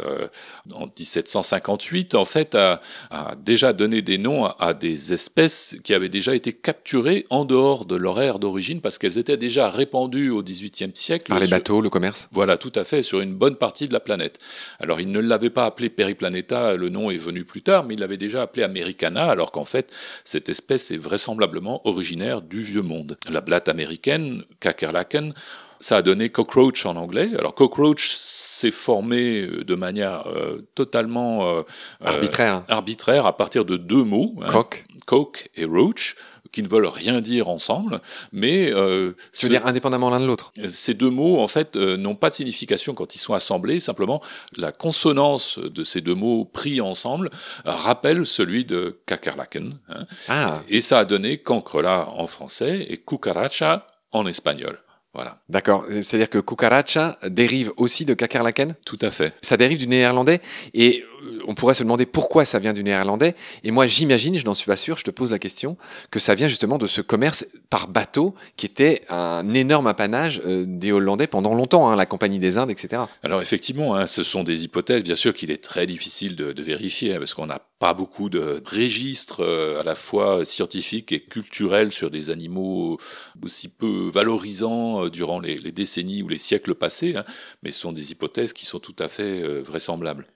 en 0.73 0.87
1758, 0.87 2.15
en 2.15 2.25
fait, 2.25 2.55
a 2.55 2.73
a, 3.11 3.35
déjà 3.37 3.73
donné 3.73 4.03
des 4.03 4.19
noms 4.19 4.47
à, 4.47 4.75
des 4.75 5.13
espèces 5.13 5.77
qui 5.83 5.95
avaient 5.95 6.09
déjà 6.09 6.35
été 6.35 6.53
capturées 6.53 7.27
en 7.31 7.45
dehors 7.45 7.85
de 7.85 7.97
leur 7.97 8.21
ère 8.21 8.39
d'origine 8.39 8.81
parce 8.81 8.99
qu'elles 8.99 9.19
étaient 9.19 9.37
déjà 9.37 9.69
répandues 9.69 10.31
au 10.31 10.43
XVIIIe 10.43 10.93
siècle. 10.95 11.29
Par 11.29 11.39
les 11.39 11.47
bateaux, 11.47 11.81
le 11.81 11.91
commerce 11.91 12.29
Voilà, 12.33 12.57
tout 12.57 12.73
à 12.75 12.85
fait, 12.85 13.03
sur 13.03 13.21
une 13.21 13.35
bonne 13.35 13.57
partie 13.57 13.89
de 13.89 13.93
la 13.93 14.01
planète. 14.01 14.39
Alors 14.81 15.01
il 15.01 15.11
ne 15.11 15.21
l'avait 15.21 15.51
pas 15.51 15.67
appelé 15.67 15.89
Periplaneta, 15.91 16.77
le 16.77 16.89
nom 16.89 17.11
est 17.11 17.17
venu 17.17 17.45
plus 17.45 17.63
tard, 17.63 17.85
mais 17.85 17.95
il 17.95 18.01
l'avait 18.01 18.17
déjà 18.17 18.43
appelé 18.43 18.63
Americana, 18.63 19.29
alors 19.29 19.53
qu'en 19.53 19.65
fait, 19.65 19.95
cette 20.25 20.49
espèce 20.49 20.91
est 20.91 20.97
vraisemblablement 20.97 21.87
originaire 21.87 22.43
du 22.43 22.63
Vieux 22.63 22.83
Monde. 22.83 23.17
La 23.31 23.41
blatte 23.41 23.69
américaine, 23.69 24.45
Kakerlaken, 24.61 25.35
ça 25.81 25.97
a 25.97 26.03
donné 26.03 26.29
cockroach 26.29 26.87
en 26.87 26.97
anglais. 26.97 27.31
Alors 27.39 27.55
cockroach 27.55 28.09
s'est 28.09 28.71
formé 28.71 29.41
euh, 29.41 29.65
de 29.65 29.75
manière 29.75 30.27
euh, 30.27 30.69
totalement 30.75 31.49
euh, 31.49 31.63
arbitraire. 32.05 32.63
arbitraire 32.69 33.27
à 33.27 33.37
partir 33.37 33.65
de 33.65 33.77
deux 33.77 34.05
mots. 34.05 34.35
Hein, 34.43 34.49
cock. 34.49 34.85
Coke 35.07 35.51
et 35.57 35.65
roach 35.65 36.15
qui 36.53 36.63
ne 36.63 36.69
veulent 36.69 36.87
rien 36.87 37.21
dire 37.21 37.49
ensemble, 37.49 38.01
mais 38.31 38.71
euh, 38.71 39.15
tu 39.33 39.47
veux 39.47 39.51
dire 39.51 39.67
indépendamment 39.67 40.11
l'un 40.11 40.21
de 40.21 40.27
l'autre. 40.27 40.53
Ces 40.69 40.95
deux 40.95 41.11
mots, 41.11 41.41
en 41.41 41.49
fait, 41.49 41.77
euh, 41.77 41.97
n'ont 41.97 42.15
pas 42.15 42.29
de 42.29 42.35
signification 42.35 42.95
quand 42.95 43.15
ils 43.15 43.19
sont 43.19 43.33
assemblés. 43.35 43.81
Simplement, 43.81 44.23
la 44.57 44.71
consonance 44.71 45.59
de 45.59 45.83
ces 45.83 46.03
deux 46.03 46.15
mots 46.15 46.45
pris 46.45 46.81
ensemble 46.81 47.31
rappelle 47.65 48.27
celui 48.27 48.65
de 48.65 49.01
kakerlaken. 49.07 49.79
Hein. 49.89 50.07
Ah. 50.29 50.61
Et 50.69 50.83
ça 50.83 50.99
a 50.99 51.05
donné 51.05 51.39
cancrela 51.39 52.09
en 52.11 52.27
français 52.27 52.87
et 52.89 52.99
cucaracha 52.99 53.87
en 54.13 54.27
espagnol. 54.27 54.79
Voilà. 55.15 55.43
D'accord. 55.49 55.85
C'est-à-dire 55.91 56.31
que 56.31 56.39
cucaracha 56.39 57.19
dérive 57.29 57.73
aussi 57.77 58.05
de 58.05 58.15
kakerlaken 58.15 58.75
Tout 58.87 58.99
à 59.03 59.11
fait. 59.11 59.35
Ça 59.43 59.57
dérive 59.57 59.79
du 59.79 59.87
néerlandais 59.87 60.41
et 60.73 61.05
on 61.47 61.55
pourrait 61.55 61.75
se 61.75 61.83
demander 61.83 62.07
pourquoi 62.07 62.45
ça 62.45 62.59
vient 62.59 62.73
du 62.73 62.83
néerlandais. 62.83 63.35
Et 63.65 63.71
moi, 63.71 63.87
j'imagine, 63.87 64.39
je 64.39 64.45
n'en 64.45 64.55
suis 64.55 64.67
pas 64.67 64.77
sûr, 64.77 64.97
je 64.97 65.05
te 65.05 65.11
pose 65.11 65.31
la 65.31 65.39
question, 65.39 65.77
que 66.11 66.21
ça 66.21 66.35
vient 66.35 66.49
justement 66.49 66.79
de 66.79 66.87
ce 66.87 67.01
commerce 67.01 67.47
par 67.71 67.89
bateau 67.89 68.35
qui 68.57 68.67
était 68.67 69.03
un 69.09 69.53
énorme 69.55 69.87
apanage 69.87 70.41
euh, 70.47 70.65
des 70.67 70.93
Hollandais 70.93 71.27
pendant 71.27 71.55
longtemps, 71.55 71.89
hein, 71.89 71.97
la 71.97 72.07
Compagnie 72.07 72.39
des 72.39 72.59
Indes, 72.59 72.71
etc. 72.71 73.03
Alors 73.23 73.43
effectivement, 73.43 73.95
hein, 73.95 74.07
ce 74.07 74.23
sont 74.23 74.45
des 74.45 74.65
hypothèses, 74.65 75.03
bien 75.03 75.15
sûr, 75.15 75.35
qu'il 75.35 75.51
est 75.51 75.63
très 75.63 75.87
difficile 75.87 76.37
de, 76.37 76.63
vérifier, 76.63 77.15
hein, 77.15 77.19
parce 77.19 77.35
qu'on 77.35 77.47
n'a 77.47 77.61
pas 77.79 77.95
beaucoup 77.95 78.31
de 78.31 78.63
registres 78.65 79.43
euh, 79.43 79.81
à 79.81 79.85
la 79.85 79.95
fois 79.95 80.45
scientifiques 80.45 81.13
et 81.13 81.21
culturels 81.21 81.93
sur 81.93 82.11
des 82.11 82.31
animaux 82.31 82.99
aussi 83.43 83.69
peu 83.69 84.11
valorisants 84.13 85.09
durant 85.09 85.41
les, 85.41 85.59
les 85.59 85.73
décennies 85.73 86.23
ou 86.23 86.29
les 86.29 86.39
siècles 86.39 86.75
passés, 86.75 87.17
hein, 87.17 87.25
mais 87.63 87.71
ce 87.71 87.81
sont 87.81 87.93
des 87.93 88.13
hypothèses 88.13 88.53
qui 88.53 88.67
sont 88.67 88.79
tout 88.79 88.97
à 88.99 89.09
fait 89.09 89.43
vraisemblables. 89.63 90.27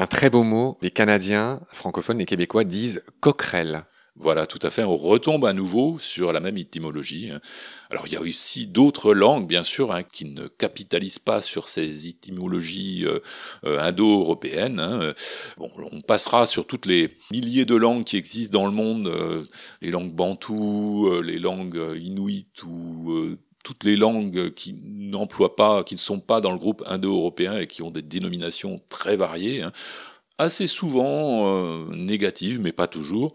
Un 0.00 0.06
très 0.06 0.30
beau 0.30 0.44
mot, 0.44 0.78
les 0.80 0.92
Canadiens 0.92 1.60
francophones, 1.72 2.18
les 2.18 2.24
Québécois 2.24 2.62
disent 2.62 3.02
coquerelle. 3.18 3.84
Voilà, 4.14 4.46
tout 4.46 4.60
à 4.62 4.70
fait. 4.70 4.84
On 4.84 4.96
retombe 4.96 5.44
à 5.44 5.52
nouveau 5.52 5.98
sur 5.98 6.32
la 6.32 6.38
même 6.38 6.56
étymologie. 6.56 7.32
Hein. 7.32 7.40
Alors, 7.90 8.06
il 8.06 8.12
y 8.12 8.16
a 8.16 8.20
aussi 8.20 8.68
d'autres 8.68 9.12
langues, 9.12 9.48
bien 9.48 9.64
sûr, 9.64 9.90
hein, 9.92 10.04
qui 10.04 10.26
ne 10.26 10.46
capitalisent 10.46 11.18
pas 11.18 11.40
sur 11.40 11.66
ces 11.66 12.06
étymologies 12.06 13.06
euh, 13.06 13.18
euh, 13.64 13.80
indo-européennes. 13.80 14.78
Hein. 14.78 15.14
Bon, 15.56 15.68
on 15.90 16.00
passera 16.00 16.46
sur 16.46 16.64
toutes 16.64 16.86
les 16.86 17.16
milliers 17.32 17.64
de 17.64 17.74
langues 17.74 18.04
qui 18.04 18.16
existent 18.16 18.56
dans 18.56 18.66
le 18.66 18.72
monde, 18.72 19.08
euh, 19.08 19.42
les 19.82 19.90
langues 19.90 20.14
bantoues, 20.14 21.20
les 21.22 21.40
langues 21.40 21.96
inuites 22.00 22.62
ou 22.62 23.36
toutes 23.64 23.84
les 23.84 23.96
langues 23.96 24.52
qui 24.54 24.74
n'emploient 24.84 25.56
pas, 25.56 25.84
qui 25.84 25.94
ne 25.94 26.00
sont 26.00 26.20
pas 26.20 26.40
dans 26.40 26.52
le 26.52 26.58
groupe 26.58 26.82
indo-européen 26.86 27.58
et 27.58 27.66
qui 27.66 27.82
ont 27.82 27.90
des 27.90 28.02
dénominations 28.02 28.80
très 28.88 29.16
variées, 29.16 29.62
hein, 29.62 29.72
assez 30.38 30.68
souvent 30.68 31.48
euh, 31.48 31.84
négatives, 31.90 32.60
mais 32.60 32.70
pas 32.70 32.86
toujours, 32.86 33.34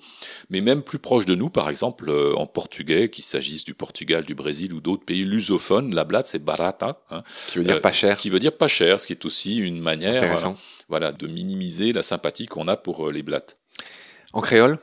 mais 0.50 0.62
même 0.62 0.82
plus 0.82 1.00
proches 1.00 1.26
de 1.26 1.36
nous, 1.36 1.50
par 1.50 1.70
exemple 1.70 2.10
euh, 2.10 2.34
en 2.36 2.48
portugais, 2.48 3.10
qu'il 3.10 3.26
s'agisse 3.26 3.66
du 3.66 3.74
Portugal, 3.74 4.24
du 4.24 4.36
Brésil 4.36 4.74
ou 4.74 4.80
d'autres 4.80 5.04
pays 5.04 5.26
lusophones, 5.26 5.94
la 5.94 6.06
blate 6.06 6.28
c'est 6.28 6.44
barata, 6.44 7.02
hein, 7.12 7.24
qui 7.48 7.58
veut 7.58 7.66
dire 7.66 7.82
pas 7.82 7.92
cher, 7.92 8.18
qui 8.18 8.30
veut 8.30 8.40
dire 8.40 8.56
pas 8.56 8.70
cher, 8.70 9.02
ce 9.02 9.08
qui 9.08 9.14
est 9.14 9.26
aussi 9.26 9.58
une 9.58 9.82
manière, 9.82 10.22
voilà, 10.88 11.12
de 11.12 11.28
minimiser 11.28 11.92
la 11.92 12.04
sympathie 12.04 12.46
qu'on 12.46 12.70
a 12.70 12.78
pour 12.78 13.10
euh, 13.10 13.12
les 13.12 13.22
blattes. 13.22 13.58
En 14.32 14.42
créole? 14.42 14.80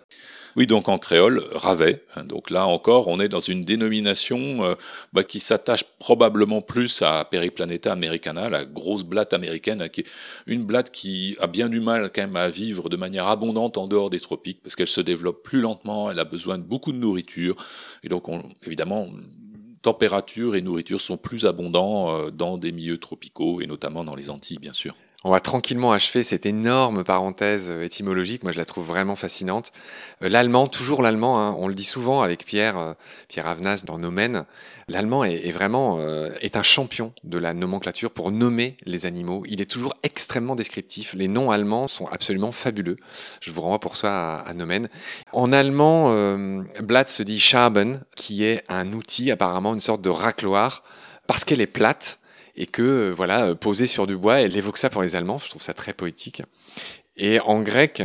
Oui, 0.57 0.67
donc 0.67 0.89
en 0.89 0.99
créole, 0.99 1.43
Ravet. 1.53 2.05
Donc 2.25 2.51
là 2.51 2.67
encore, 2.67 3.09
on 3.09 3.21
est 3.21 3.29
dans 3.29 3.41
une 3.41 3.65
dénomination 3.65 4.65
euh, 4.65 4.75
bah, 5.13 5.25
qui 5.25 5.41
s'attache 5.41 5.85
probablement 5.99 6.61
plus 6.61 7.03
à 7.03 7.25
Periplaneta 7.25 7.93
americana, 7.93 8.49
la 8.49 8.65
grosse 8.65 9.05
blatte 9.05 9.33
américaine, 9.33 9.89
qui 9.91 10.01
est 10.01 10.07
une 10.47 10.65
blatte 10.65 10.91
qui 10.91 11.37
a 11.41 11.47
bien 11.47 11.69
du 11.69 11.81
mal 11.81 12.11
quand 12.15 12.23
même 12.23 12.37
à 12.37 12.49
vivre 12.49 12.89
de 12.89 12.97
manière 12.97 13.29
abondante 13.29 13.79
en 13.79 13.87
dehors 13.87 14.11
des 14.11 14.21
tropiques, 14.21 14.63
parce 14.63 14.77
qu'elle 14.77 14.87
se 14.87 15.01
développe 15.01 15.43
plus 15.43 15.61
lentement, 15.61 16.11
elle 16.11 16.19
a 16.19 16.25
besoin 16.25 16.59
de 16.59 16.65
beaucoup 16.65 16.93
de 16.93 16.99
nourriture, 16.99 17.57
et 18.03 18.09
donc 18.09 18.29
on, 18.29 18.43
évidemment 18.67 19.09
température 19.83 20.57
et 20.57 20.63
nourriture 20.63 21.01
sont 21.01 21.17
plus 21.17 21.47
abondants 21.47 22.15
euh, 22.15 22.31
dans 22.31 22.59
des 22.59 22.73
milieux 22.73 22.99
tropicaux 22.99 23.61
et 23.61 23.67
notamment 23.67 24.05
dans 24.05 24.15
les 24.15 24.31
Antilles, 24.31 24.59
bien 24.59 24.73
sûr. 24.73 24.95
On 25.23 25.31
va 25.31 25.41
tranquillement 25.41 25.93
achever 25.93 26.23
cette 26.23 26.47
énorme 26.47 27.05
parenthèse 27.05 27.71
euh, 27.71 27.83
étymologique. 27.83 28.43
Moi, 28.43 28.53
je 28.53 28.57
la 28.57 28.65
trouve 28.65 28.87
vraiment 28.87 29.17
fascinante. 29.17 29.71
Euh, 30.23 30.31
l'allemand, 30.31 30.67
toujours 30.67 31.03
l'allemand. 31.03 31.39
Hein, 31.39 31.55
on 31.59 31.69
le 31.69 31.75
dit 31.75 31.85
souvent 31.85 32.23
avec 32.23 32.47
Pierre, 32.47 32.79
euh, 32.79 32.95
Pierre 33.29 33.47
Avenas 33.47 33.83
dans 33.85 33.99
Nomen. 33.99 34.47
L'allemand 34.89 35.23
est, 35.23 35.51
vraiment 35.51 36.01
est 36.41 36.57
un 36.57 36.65
champion 36.65 37.13
de 37.23 37.39
la 37.39 37.55
nomenclature 37.55 38.11
pour 38.11 38.33
nommer 38.33 38.77
les 38.87 39.07
animaux. 39.07 39.45
Il 39.47 39.61
est 39.61 39.71
toujours 39.71 39.95
extrêmement 40.03 40.57
descriptif. 40.57 41.15
Les 41.15 41.29
noms 41.29 41.53
allemands 41.53 41.87
sont 41.87 42.07
absolument 42.07 42.51
fabuleux. 42.51 42.97
Je 43.41 43.53
vous 43.53 43.61
renvoie 43.61 43.79
pour 43.79 43.95
ça 43.95 44.39
à, 44.39 44.49
à 44.49 44.55
Nomen. 44.55 44.89
En 45.33 45.53
allemand, 45.53 46.13
Blatt 46.81 47.09
se 47.09 47.23
dit 47.23 47.39
Schaben, 47.39 48.01
qui 48.17 48.43
est 48.43 48.65
un 48.69 48.91
outil 48.91 49.31
apparemment 49.31 49.75
une 49.75 49.81
sorte 49.81 50.03
de 50.03 50.11
racloir 50.11 50.83
parce 51.29 51.45
qu'elle 51.45 51.61
est 51.61 51.69
plate 51.69 52.19
et 52.61 52.67
que 52.67 52.83
euh, 52.83 53.11
voilà, 53.11 53.47
euh, 53.47 53.55
posée 53.55 53.87
sur 53.87 54.07
du 54.07 54.17
bois, 54.17 54.43
elle 54.43 54.55
évoque 54.55 54.77
ça 54.77 54.91
pour 54.91 55.03
les 55.03 55.17
Allemands. 55.17 55.39
Je 55.39 55.49
trouve 55.49 55.63
ça 55.63 55.73
très 55.73 55.95
poétique. 55.95 56.43
Et 57.17 57.41
en 57.41 57.63
grec, 57.63 58.03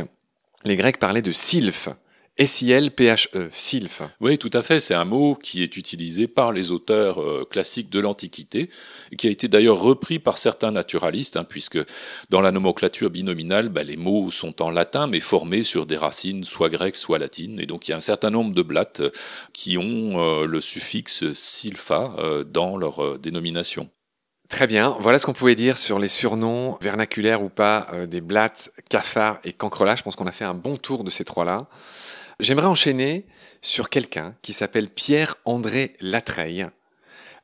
les 0.64 0.76
Grecs 0.76 0.98
parlaient 0.98 1.22
de 1.22 1.30
sylphe. 1.30 1.90
S-I-L-P-H-E, 2.38 3.48
sylphe. 3.50 4.02
Oui, 4.20 4.36
tout 4.38 4.50
à 4.54 4.62
fait. 4.62 4.80
C'est 4.80 4.94
un 4.94 5.04
mot 5.04 5.34
qui 5.34 5.62
est 5.62 5.76
utilisé 5.76 6.26
par 6.26 6.52
les 6.52 6.70
auteurs 6.70 7.20
euh, 7.20 7.46
classiques 7.50 7.90
de 7.90 8.00
l'Antiquité, 8.00 8.70
qui 9.18 9.26
a 9.26 9.30
été 9.30 9.46
d'ailleurs 9.46 9.78
repris 9.78 10.18
par 10.18 10.38
certains 10.38 10.70
naturalistes, 10.70 11.36
hein, 11.36 11.44
puisque 11.44 11.78
dans 12.30 12.40
la 12.40 12.50
nomenclature 12.50 13.10
binominale, 13.10 13.68
bah, 13.68 13.82
les 13.82 13.96
mots 13.96 14.30
sont 14.30 14.62
en 14.62 14.70
latin, 14.70 15.06
mais 15.06 15.20
formés 15.20 15.64
sur 15.64 15.84
des 15.84 15.98
racines 15.98 16.44
soit 16.44 16.70
grecques, 16.70 16.96
soit 16.96 17.18
latines. 17.18 17.60
Et 17.60 17.66
donc 17.66 17.88
il 17.88 17.90
y 17.90 17.94
a 17.94 17.98
un 17.98 18.00
certain 18.00 18.30
nombre 18.30 18.54
de 18.54 18.62
blattes 18.62 19.02
qui 19.52 19.76
ont 19.76 20.44
le 20.44 20.60
suffixe 20.60 21.30
sylpha 21.34 22.14
dans 22.46 22.76
leur 22.76 23.18
dénomination. 23.18 23.90
Très 24.48 24.68
bien, 24.68 24.96
voilà 25.00 25.18
ce 25.18 25.26
qu'on 25.26 25.32
pouvait 25.32 25.56
dire 25.56 25.76
sur 25.76 25.98
les 25.98 26.08
surnoms 26.08 26.78
vernaculaires 26.80 27.42
ou 27.42 27.48
pas 27.48 27.88
euh, 27.92 28.06
des 28.06 28.20
blattes, 28.20 28.70
cafards 28.88 29.40
et 29.42 29.52
cancrelats. 29.52 29.96
Je 29.96 30.02
pense 30.02 30.14
qu'on 30.14 30.26
a 30.26 30.32
fait 30.32 30.44
un 30.44 30.54
bon 30.54 30.76
tour 30.76 31.02
de 31.02 31.10
ces 31.10 31.24
trois-là. 31.24 31.66
J'aimerais 32.38 32.66
enchaîner 32.66 33.26
sur 33.60 33.90
quelqu'un 33.90 34.34
qui 34.42 34.52
s'appelle 34.52 34.88
Pierre-André 34.88 35.94
Latreille, 36.00 36.66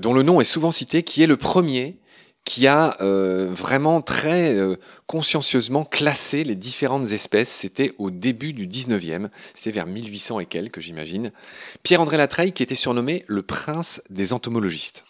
dont 0.00 0.14
le 0.14 0.22
nom 0.22 0.40
est 0.40 0.44
souvent 0.44 0.70
cité, 0.70 1.02
qui 1.02 1.22
est 1.22 1.26
le 1.26 1.36
premier 1.36 1.98
qui 2.44 2.66
a 2.66 2.94
euh, 3.00 3.50
vraiment 3.52 4.02
très 4.02 4.54
euh, 4.54 4.76
consciencieusement 5.06 5.84
classé 5.84 6.44
les 6.44 6.56
différentes 6.56 7.12
espèces. 7.12 7.50
C'était 7.50 7.94
au 7.98 8.10
début 8.10 8.52
du 8.52 8.66
19e, 8.66 9.28
c'était 9.54 9.70
vers 9.70 9.86
1800 9.86 10.40
et 10.40 10.46
quelques, 10.46 10.80
j'imagine. 10.80 11.30
Pierre-André 11.82 12.16
Latreille 12.16 12.52
qui 12.52 12.62
était 12.62 12.74
surnommé 12.74 13.24
le 13.28 13.42
prince 13.42 14.02
des 14.10 14.32
entomologistes. 14.32 15.04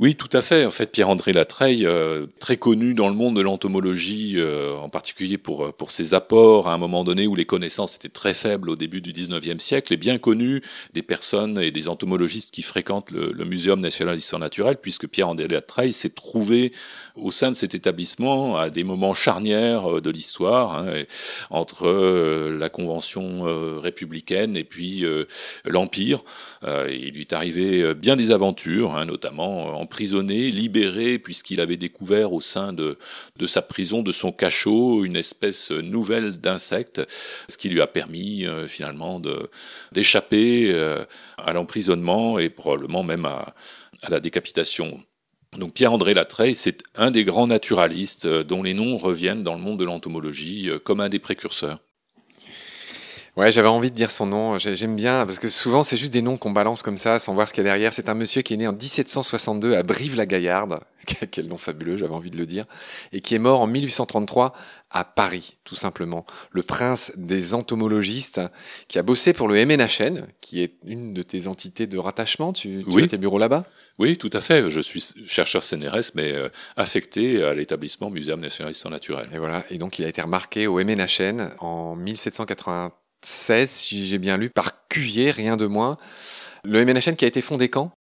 Oui, 0.00 0.14
tout 0.14 0.28
à 0.32 0.42
fait. 0.42 0.64
En 0.64 0.70
fait, 0.70 0.92
Pierre-André 0.92 1.32
Latreille, 1.32 1.84
euh, 1.84 2.26
très 2.38 2.56
connu 2.56 2.94
dans 2.94 3.08
le 3.08 3.16
monde 3.16 3.36
de 3.36 3.40
l'entomologie, 3.40 4.34
euh, 4.36 4.76
en 4.76 4.88
particulier 4.88 5.38
pour, 5.38 5.64
euh, 5.64 5.72
pour 5.72 5.90
ses 5.90 6.14
apports 6.14 6.68
à 6.68 6.72
un 6.72 6.78
moment 6.78 7.02
donné 7.02 7.26
où 7.26 7.34
les 7.34 7.46
connaissances 7.46 7.96
étaient 7.96 8.08
très 8.08 8.32
faibles 8.32 8.70
au 8.70 8.76
début 8.76 9.00
du 9.00 9.12
19e 9.12 9.58
siècle, 9.58 9.92
est 9.92 9.96
bien 9.96 10.18
connu 10.18 10.62
des 10.94 11.02
personnes 11.02 11.58
et 11.60 11.72
des 11.72 11.88
entomologistes 11.88 12.52
qui 12.52 12.62
fréquentent 12.62 13.10
le, 13.10 13.32
le 13.32 13.44
Muséum 13.44 13.80
national 13.80 14.14
d'histoire 14.14 14.38
naturelle, 14.38 14.76
puisque 14.80 15.08
Pierre-André 15.08 15.48
Latreille 15.48 15.92
s'est 15.92 16.10
trouvé 16.10 16.72
au 17.16 17.32
sein 17.32 17.50
de 17.50 17.56
cet 17.56 17.74
établissement 17.74 18.56
à 18.56 18.70
des 18.70 18.84
moments 18.84 19.14
charnières 19.14 20.00
de 20.00 20.10
l'histoire, 20.10 20.78
hein, 20.78 21.02
entre 21.50 21.88
la 22.56 22.68
Convention 22.68 23.42
républicaine 23.80 24.56
et 24.56 24.62
puis 24.62 25.04
l'Empire. 25.64 26.22
il 26.64 27.14
lui 27.14 27.22
est 27.22 27.32
arrivé 27.32 27.94
bien 27.94 28.14
des 28.14 28.30
aventures, 28.30 28.94
hein, 28.94 29.04
notamment 29.04 29.57
emprisonné, 29.66 30.50
libéré, 30.50 31.18
puisqu'il 31.18 31.60
avait 31.60 31.76
découvert 31.76 32.32
au 32.32 32.40
sein 32.40 32.72
de, 32.72 32.98
de 33.36 33.46
sa 33.46 33.62
prison, 33.62 34.02
de 34.02 34.12
son 34.12 34.32
cachot, 34.32 35.04
une 35.04 35.16
espèce 35.16 35.70
nouvelle 35.70 36.38
d'insecte, 36.38 37.02
ce 37.48 37.56
qui 37.56 37.68
lui 37.68 37.80
a 37.80 37.86
permis 37.86 38.46
euh, 38.46 38.66
finalement 38.66 39.20
d'échapper 39.92 40.70
euh, 40.72 41.04
à 41.36 41.52
l'emprisonnement 41.52 42.38
et 42.38 42.48
probablement 42.48 43.02
même 43.02 43.24
à, 43.24 43.54
à 44.02 44.10
la 44.10 44.20
décapitation. 44.20 45.00
Donc 45.56 45.72
Pierre-André 45.74 46.14
Latreille, 46.14 46.54
c'est 46.54 46.82
un 46.94 47.10
des 47.10 47.24
grands 47.24 47.46
naturalistes 47.46 48.26
euh, 48.26 48.44
dont 48.44 48.62
les 48.62 48.74
noms 48.74 48.96
reviennent 48.96 49.42
dans 49.42 49.54
le 49.54 49.60
monde 49.60 49.80
de 49.80 49.84
l'entomologie 49.84 50.70
comme 50.84 51.00
un 51.00 51.08
des 51.08 51.18
précurseurs. 51.18 51.78
Ouais, 53.38 53.52
j'avais 53.52 53.68
envie 53.68 53.92
de 53.92 53.94
dire 53.94 54.10
son 54.10 54.26
nom. 54.26 54.58
J'aime 54.58 54.96
bien 54.96 55.24
parce 55.24 55.38
que 55.38 55.48
souvent 55.48 55.84
c'est 55.84 55.96
juste 55.96 56.12
des 56.12 56.22
noms 56.22 56.36
qu'on 56.36 56.50
balance 56.50 56.82
comme 56.82 56.98
ça 56.98 57.20
sans 57.20 57.34
voir 57.34 57.46
ce 57.46 57.54
qu'il 57.54 57.62
y 57.62 57.68
a 57.68 57.70
derrière. 57.70 57.92
C'est 57.92 58.08
un 58.08 58.14
monsieur 58.14 58.42
qui 58.42 58.54
est 58.54 58.56
né 58.56 58.66
en 58.66 58.72
1762 58.72 59.76
à 59.76 59.84
Brive-la-Gaillarde. 59.84 60.80
Quel 61.30 61.46
nom 61.46 61.56
fabuleux, 61.56 61.96
j'avais 61.96 62.14
envie 62.14 62.32
de 62.32 62.36
le 62.36 62.46
dire. 62.46 62.64
Et 63.12 63.20
qui 63.20 63.36
est 63.36 63.38
mort 63.38 63.60
en 63.60 63.68
1833 63.68 64.54
à 64.90 65.04
Paris, 65.04 65.56
tout 65.62 65.76
simplement. 65.76 66.26
Le 66.50 66.64
prince 66.64 67.12
des 67.14 67.54
entomologistes 67.54 68.40
qui 68.88 68.98
a 68.98 69.04
bossé 69.04 69.32
pour 69.32 69.46
le 69.46 69.64
MNHN, 69.64 70.26
qui 70.40 70.60
est 70.60 70.74
une 70.84 71.14
de 71.14 71.22
tes 71.22 71.46
entités 71.46 71.86
de 71.86 71.96
rattachement. 71.96 72.52
Tu, 72.52 72.84
tu 72.90 73.04
as 73.04 73.06
tes 73.06 73.18
bureaux 73.18 73.38
là-bas? 73.38 73.66
Oui, 74.00 74.16
tout 74.16 74.30
à 74.32 74.40
fait. 74.40 74.68
Je 74.68 74.80
suis 74.80 75.14
chercheur 75.28 75.62
CNRS, 75.62 76.10
mais 76.16 76.34
euh, 76.34 76.48
affecté 76.76 77.40
à 77.44 77.54
l'établissement 77.54 78.10
Muséum 78.10 78.40
national 78.40 78.72
d'histoire 78.72 78.90
naturelle. 78.90 79.28
Et 79.32 79.38
voilà. 79.38 79.62
Et 79.70 79.78
donc 79.78 80.00
il 80.00 80.04
a 80.04 80.08
été 80.08 80.22
remarqué 80.22 80.66
au 80.66 80.82
MNHN 80.82 81.52
en 81.60 81.94
1780 81.94 82.92
16, 83.24 83.70
si 83.70 84.06
j'ai 84.06 84.18
bien 84.18 84.36
lu, 84.36 84.50
par 84.50 84.86
cuvier, 84.88 85.30
rien 85.30 85.56
de 85.56 85.66
moins. 85.66 85.96
Le 86.64 86.84
MNHN 86.84 87.16
qui 87.16 87.24
a 87.24 87.28
été 87.28 87.42
fondé 87.42 87.68
quand? 87.68 87.92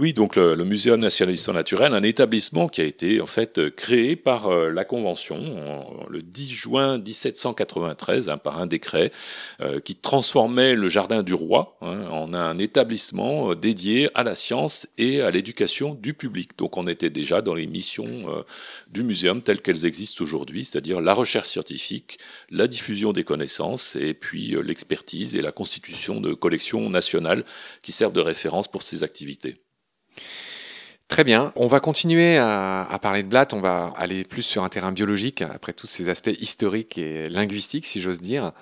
Oui, 0.00 0.12
donc 0.12 0.36
le, 0.36 0.54
le 0.54 0.64
Muséum 0.64 1.00
national 1.00 1.34
d'histoire 1.34 1.56
naturelle, 1.56 1.92
un 1.92 2.04
établissement 2.04 2.68
qui 2.68 2.80
a 2.80 2.84
été 2.84 3.20
en 3.20 3.26
fait 3.26 3.68
créé 3.74 4.14
par 4.14 4.46
euh, 4.46 4.70
la 4.70 4.84
Convention 4.84 6.06
le 6.08 6.22
10 6.22 6.50
juin 6.52 6.98
1793 6.98 8.28
hein, 8.28 8.38
par 8.38 8.60
un 8.60 8.66
décret 8.66 9.10
euh, 9.60 9.80
qui 9.80 9.96
transformait 9.96 10.76
le 10.76 10.88
jardin 10.88 11.24
du 11.24 11.34
roi 11.34 11.76
hein, 11.80 12.06
en 12.12 12.32
un 12.32 12.58
établissement 12.58 13.50
euh, 13.50 13.54
dédié 13.56 14.08
à 14.14 14.22
la 14.22 14.36
science 14.36 14.86
et 14.98 15.20
à 15.20 15.32
l'éducation 15.32 15.94
du 15.94 16.14
public. 16.14 16.56
Donc 16.56 16.76
on 16.76 16.86
était 16.86 17.10
déjà 17.10 17.42
dans 17.42 17.54
les 17.54 17.66
missions 17.66 18.44
du 18.92 19.02
muséum 19.02 19.42
telles 19.42 19.60
qu'elles 19.60 19.84
existent 19.84 20.22
aujourd'hui, 20.22 20.64
c'est-à-dire 20.64 21.00
la 21.00 21.12
recherche 21.12 21.48
scientifique, 21.48 22.18
la 22.50 22.68
diffusion 22.68 23.12
des 23.12 23.24
connaissances 23.24 23.96
et 23.96 24.14
puis 24.14 24.54
l'expertise 24.62 25.34
et 25.34 25.42
la 25.42 25.50
constitution 25.50 26.20
de 26.20 26.34
collections 26.34 26.88
nationales 26.88 27.44
qui 27.82 27.90
servent 27.90 28.12
de 28.12 28.20
référence 28.20 28.68
pour 28.68 28.82
ces 28.82 29.02
activités. 29.02 29.60
Très 31.08 31.24
bien. 31.24 31.52
On 31.56 31.66
va 31.66 31.80
continuer 31.80 32.36
à, 32.36 32.98
parler 33.00 33.22
de 33.22 33.28
blattes. 33.28 33.54
On 33.54 33.60
va 33.60 33.90
aller 33.96 34.24
plus 34.24 34.42
sur 34.42 34.62
un 34.62 34.68
terrain 34.68 34.92
biologique, 34.92 35.40
après 35.40 35.72
tous 35.72 35.86
ces 35.86 36.10
aspects 36.10 36.36
historiques 36.38 36.98
et 36.98 37.30
linguistiques, 37.30 37.86
si 37.86 38.02
j'ose 38.02 38.20
dire. 38.20 38.52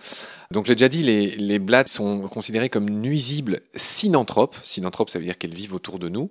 Donc, 0.53 0.67
j'ai 0.67 0.77
déjà 0.77 0.89
dit, 0.89 1.03
les, 1.03 1.35
les 1.37 1.59
blattes 1.59 1.89
sont 1.89 2.29
considérées 2.29 2.69
comme 2.69 2.89
nuisibles 2.89 3.63
synanthropes. 3.75 4.57
Synanthropes, 4.63 5.11
ça 5.11 5.19
veut 5.19 5.25
dire 5.25 5.39
qu'elles 5.39 5.55
vivent 5.55 5.75
autour 5.75 5.99
de 5.99 6.09
nous. 6.09 6.31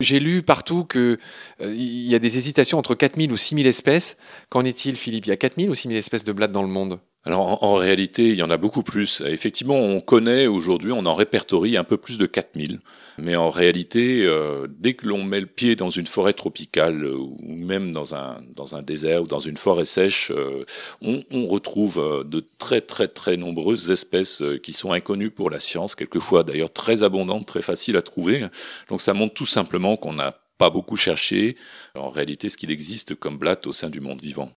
J'ai 0.00 0.20
lu 0.20 0.42
partout 0.42 0.84
qu'il 0.84 1.18
euh, 1.60 1.74
y 1.74 2.14
a 2.14 2.18
des 2.18 2.38
hésitations 2.38 2.78
entre 2.78 2.94
4000 2.94 3.32
ou 3.32 3.36
6000 3.36 3.66
espèces. 3.66 4.16
Qu'en 4.48 4.64
est-il, 4.64 4.96
Philippe? 4.96 5.26
Il 5.26 5.28
y 5.30 5.32
a 5.32 5.36
4000 5.36 5.70
ou 5.70 5.74
6000 5.74 5.96
espèces 5.96 6.24
de 6.24 6.32
blattes 6.32 6.52
dans 6.52 6.62
le 6.62 6.68
monde? 6.68 7.00
Alors 7.24 7.62
en, 7.62 7.74
réalité, 7.74 8.30
il 8.30 8.36
y 8.36 8.42
en 8.42 8.50
a 8.50 8.56
beaucoup 8.56 8.82
plus. 8.82 9.22
Effectivement, 9.24 9.76
on 9.76 10.00
connaît 10.00 10.48
aujourd'hui, 10.48 10.90
on 10.90 11.06
en 11.06 11.14
répertorie 11.14 11.76
un 11.76 11.84
peu 11.84 11.96
plus 11.96 12.18
de 12.18 12.26
4000. 12.26 12.80
Mais 13.18 13.36
en 13.36 13.48
réalité, 13.48 14.24
euh, 14.24 14.66
dès 14.68 14.94
que 14.94 15.06
l'on 15.06 15.22
met 15.22 15.38
le 15.38 15.46
pied 15.46 15.76
dans 15.76 15.90
une 15.90 16.06
forêt 16.06 16.32
tropicale 16.32 17.04
euh, 17.04 17.14
ou 17.16 17.36
même 17.54 17.92
dans 17.92 18.16
un, 18.16 18.38
dans 18.56 18.74
un 18.74 18.82
désert 18.82 19.22
ou 19.22 19.26
dans 19.28 19.38
une 19.38 19.56
forêt 19.56 19.84
sèche, 19.84 20.32
euh, 20.34 20.64
on, 21.00 21.46
retrouve 21.46 22.24
de 22.26 22.44
très 22.58 22.80
très 22.80 23.08
très 23.08 23.36
nombreuses 23.36 23.90
espèces 23.90 24.42
qui 24.62 24.72
sont 24.72 24.92
inconnues 24.92 25.30
pour 25.30 25.50
la 25.50 25.60
science, 25.60 25.94
quelquefois 25.94 26.44
d'ailleurs 26.44 26.72
très 26.72 27.02
abondantes, 27.02 27.46
très 27.46 27.62
faciles 27.62 27.96
à 27.96 28.02
trouver. 28.02 28.46
Donc 28.88 29.00
ça 29.00 29.12
montre 29.12 29.34
tout 29.34 29.46
simplement 29.46 29.96
qu'on 29.96 30.14
n'a 30.14 30.32
pas 30.56 30.70
beaucoup 30.70 30.96
cherché 30.96 31.56
en 31.94 32.08
réalité 32.08 32.48
ce 32.48 32.56
qu'il 32.56 32.70
existe 32.70 33.14
comme 33.14 33.36
blatte 33.36 33.66
au 33.66 33.72
sein 33.72 33.90
du 33.90 34.00
monde 34.00 34.20
vivant. 34.20 34.50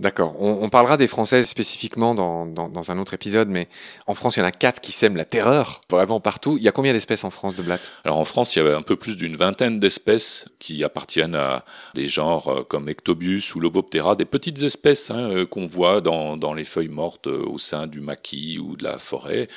D'accord. 0.00 0.40
On, 0.40 0.70
parlera 0.70 0.96
des 0.96 1.08
Français 1.08 1.44
spécifiquement 1.44 2.14
dans, 2.14 2.46
dans, 2.46 2.90
un 2.90 2.98
autre 2.98 3.12
épisode, 3.12 3.48
mais 3.48 3.68
en 4.06 4.14
France, 4.14 4.36
il 4.36 4.40
y 4.40 4.42
en 4.42 4.46
a 4.46 4.50
quatre 4.50 4.80
qui 4.80 4.92
sèment 4.92 5.16
la 5.16 5.26
terreur 5.26 5.82
vraiment 5.90 6.20
partout. 6.20 6.56
Il 6.56 6.62
y 6.62 6.68
a 6.68 6.72
combien 6.72 6.94
d'espèces 6.94 7.22
en 7.22 7.28
France 7.28 7.54
de 7.54 7.62
blattes 7.62 7.82
Alors 8.04 8.16
en 8.16 8.24
France, 8.24 8.56
il 8.56 8.60
y 8.60 8.62
avait 8.62 8.74
un 8.74 8.80
peu 8.80 8.96
plus 8.96 9.18
d'une 9.18 9.36
vingtaine 9.36 9.78
d'espèces 9.78 10.48
qui 10.58 10.84
appartiennent 10.84 11.34
à 11.34 11.66
des 11.94 12.06
genres 12.06 12.48
euh, 12.48 12.62
comme 12.62 12.88
Ectobius 12.88 13.54
ou 13.54 13.60
Loboptera, 13.60 14.16
des 14.16 14.24
petites 14.24 14.62
espèces 14.62 15.10
hein, 15.10 15.30
euh, 15.30 15.46
qu'on 15.46 15.66
voit 15.66 16.00
dans, 16.00 16.38
dans 16.38 16.54
les 16.54 16.64
feuilles 16.64 16.88
mortes 16.88 17.26
euh, 17.26 17.44
au 17.44 17.58
sein 17.58 17.86
du 17.86 18.00
maquis 18.00 18.58
ou 18.58 18.76
de 18.76 18.84
la 18.84 18.98
forêt, 18.98 19.48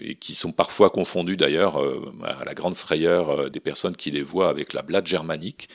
et 0.00 0.16
qui 0.16 0.34
sont 0.34 0.50
parfois 0.50 0.90
confondues 0.90 1.36
d'ailleurs 1.36 1.80
à 2.24 2.44
la 2.44 2.54
grande 2.54 2.74
frayeur 2.74 3.50
des 3.50 3.60
personnes 3.60 3.94
qui 3.94 4.10
les 4.10 4.22
voient 4.22 4.48
avec 4.48 4.72
la 4.72 4.82
blatte 4.82 5.06
germanique 5.06 5.68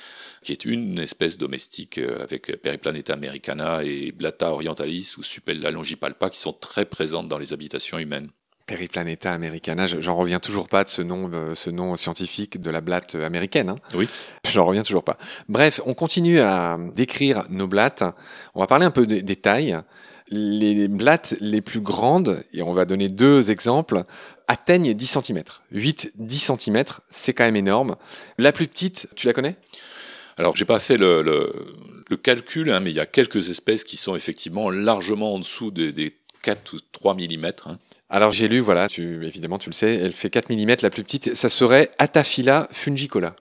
qui 0.48 0.54
est 0.54 0.63
une 0.63 0.98
espèce 0.98 1.38
domestique 1.38 1.98
euh, 1.98 2.24
avec 2.24 2.62
Periplaneta 2.62 3.12
americana 3.12 3.84
et 3.84 4.13
Blatta 4.13 4.54
orientalis 4.54 5.16
ou 5.18 5.24
Supella 5.24 5.72
longipalpa 5.72 6.30
qui 6.30 6.39
sont 6.39 6.54
très 6.54 6.86
présentes 6.86 7.27
dans 7.27 7.38
les 7.38 7.51
habitations 7.51 8.00
humaines. 8.00 8.30
Periplaneta 8.66 9.34
americana, 9.34 9.88
j'en 9.88 10.16
reviens 10.16 10.39
toujours 10.39 10.70
pas 10.70 10.86
de 10.86 10.89
ce 10.89 11.01
nom, 11.01 11.30
euh, 11.34 11.54
ce 11.54 11.70
nom 11.70 11.98
scientifique 11.98 12.62
de 12.62 12.70
la 12.70 12.80
blatte 12.80 13.16
américaine. 13.16 13.68
Hein. 13.68 13.75
Oui. 13.94 14.08
J'en 14.50 14.66
reviens 14.66 14.84
toujours 14.84 15.04
pas. 15.04 15.18
Bref, 15.50 15.82
on 15.86 15.94
continue 15.94 16.39
à 16.39 16.77
décrire 16.96 17.44
nos 17.50 17.68
blattes. 17.68 18.06
On 18.55 18.62
va 18.62 18.68
parler 18.68 18.86
un 18.86 18.92
peu 18.92 19.05
des, 19.05 19.36
tailles. 19.36 19.77
Les 20.29 20.88
blattes 20.88 21.36
les 21.42 21.60
plus 21.60 21.81
grandes, 21.81 22.42
et 22.53 22.62
on 22.64 22.72
va 22.72 22.86
donner 22.86 23.10
deux 23.10 23.51
exemples, 23.51 24.05
atteignent 24.48 24.94
10 24.94 25.20
cm. 25.24 25.44
8-10 25.74 26.57
cm, 26.57 26.83
c'est 27.10 27.33
quand 27.33 27.44
même 27.44 27.57
énorme. 27.57 27.98
La 28.38 28.53
plus 28.53 28.68
petite, 28.68 29.10
tu 29.16 29.27
la 29.27 29.33
connais? 29.33 29.57
Alors, 30.38 30.56
j'ai 30.56 30.66
pas 30.66 30.80
fait 30.80 30.98
le, 30.98 31.22
le, 31.22 31.52
le 32.10 32.18
calcul, 32.18 32.72
hein, 32.72 32.80
mais 32.80 32.92
il 32.92 32.96
y 32.96 33.00
a 33.00 33.06
quelques 33.06 33.50
espèces 33.50 33.84
qui 33.84 33.98
sont 33.98 34.16
effectivement 34.16 34.70
largement 34.70 35.34
en 35.34 35.40
dessous 35.40 35.72
des, 35.72 35.92
des 35.92 36.16
4 36.44 36.74
ou 36.74 36.78
3 36.92 37.16
mm. 37.16 37.52
Hein. 37.66 37.78
Alors 38.10 38.32
j'ai 38.32 38.48
lu, 38.48 38.60
voilà, 38.60 38.88
tu, 38.88 39.26
évidemment 39.26 39.58
tu 39.58 39.70
le 39.70 39.74
sais, 39.74 39.96
elle 39.96 40.14
fait 40.14 40.30
4 40.30 40.50
mm, 40.50 40.76
la 40.82 40.90
plus 40.90 41.04
petite, 41.04 41.36
ça 41.36 41.50
serait 41.50 41.92
Ataphila 41.98 42.68
fungicola. 42.72 43.36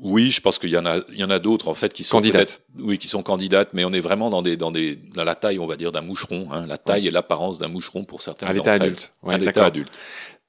Oui, 0.00 0.30
je 0.30 0.40
pense 0.40 0.58
qu'il 0.58 0.70
y 0.70 0.78
en 0.78 0.86
a, 0.86 0.98
il 1.10 1.18
y 1.18 1.24
en 1.24 1.30
a 1.30 1.38
d'autres 1.38 1.68
en 1.68 1.74
fait 1.74 1.92
qui 1.92 2.04
sont 2.04 2.16
candidates. 2.16 2.62
Oui, 2.78 2.98
qui 2.98 3.06
sont 3.06 3.22
candidates, 3.22 3.70
mais 3.74 3.84
on 3.84 3.92
est 3.92 4.00
vraiment 4.00 4.30
dans 4.30 4.42
des, 4.42 4.56
dans 4.56 4.70
des, 4.70 4.96
dans 4.96 5.24
la 5.24 5.34
taille, 5.34 5.58
on 5.58 5.66
va 5.66 5.76
dire, 5.76 5.92
d'un 5.92 6.00
moucheron. 6.00 6.48
Hein, 6.52 6.66
la 6.66 6.78
taille 6.78 7.06
et 7.06 7.10
l'apparence 7.10 7.58
d'un 7.58 7.68
moucheron 7.68 8.04
pour 8.04 8.22
certains. 8.22 8.46
À 8.46 8.52
l'état 8.54 8.72
adulte. 8.72 9.12
Ouais, 9.22 9.34
à 9.34 9.38
l'état 9.38 9.66
adulte. 9.66 9.98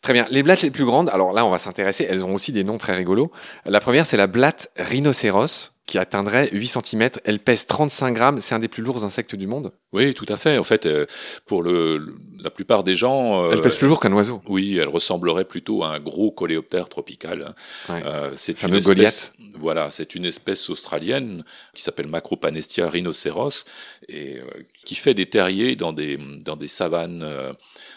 Très 0.06 0.14
bien. 0.14 0.28
Les 0.30 0.44
blattes 0.44 0.62
les 0.62 0.70
plus 0.70 0.86
grandes, 0.86 1.10
alors 1.10 1.34
là, 1.34 1.44
on 1.48 1.50
va 1.50 1.58
s'intéresser, 1.58 2.06
elles 2.08 2.24
ont 2.24 2.36
aussi 2.36 2.52
des 2.52 2.64
noms 2.64 2.78
très 2.78 2.94
rigolos. 2.94 3.32
La 3.66 3.80
première, 3.80 4.06
c'est 4.06 4.18
la 4.18 4.28
blatte 4.28 4.70
rhinocéros, 4.78 5.74
qui 5.96 6.00
atteindrait 6.00 6.50
8 6.52 6.68
cm. 6.68 7.10
Elle 7.24 7.40
pèse 7.40 7.68
35 7.68 8.12
grammes. 8.12 8.42
C'est 8.42 8.54
un 8.54 8.60
des 8.60 8.68
plus 8.68 8.84
lourds 8.84 9.06
insectes 9.06 9.34
du 9.34 9.48
monde. 9.48 9.72
Oui, 9.94 10.14
tout 10.14 10.26
à 10.28 10.36
fait. 10.36 10.58
En 10.58 10.64
fait, 10.64 10.86
euh, 10.86 11.06
pour 11.46 11.64
le, 11.64 12.18
la 12.44 12.50
plupart 12.50 12.84
des 12.84 12.96
gens... 12.96 13.46
Euh, 13.46 13.52
elle 13.54 13.62
pèse 13.62 13.78
plus 13.78 13.88
lourd 13.88 14.02
qu'un 14.02 14.12
oiseau. 14.12 14.42
Oui, 14.46 14.78
elle 14.78 14.90
ressemblerait 14.90 15.46
plutôt 15.46 15.86
à 15.86 15.96
un 15.96 16.00
gros 16.02 16.32
coléoptère 16.32 16.90
tropical. 16.90 17.56
Euh, 17.90 18.32
c'est 18.36 18.62
une 18.64 18.76
espèce... 18.76 19.32
Voilà, 19.58 19.90
c'est 19.90 20.16
une 20.16 20.26
espèce 20.26 20.70
australienne 20.70 21.46
qui 21.74 21.82
s'appelle 21.82 22.08
Macropanestia 22.08 22.90
rhinocéros 22.90 23.64
et 24.10 24.42
qui 24.84 24.96
fait 24.96 25.14
des 25.14 25.28
terriers 25.28 25.78
dans 25.78 25.94
des, 25.94 26.20
dans 26.44 26.58
des 26.58 26.68
savanes 26.68 27.26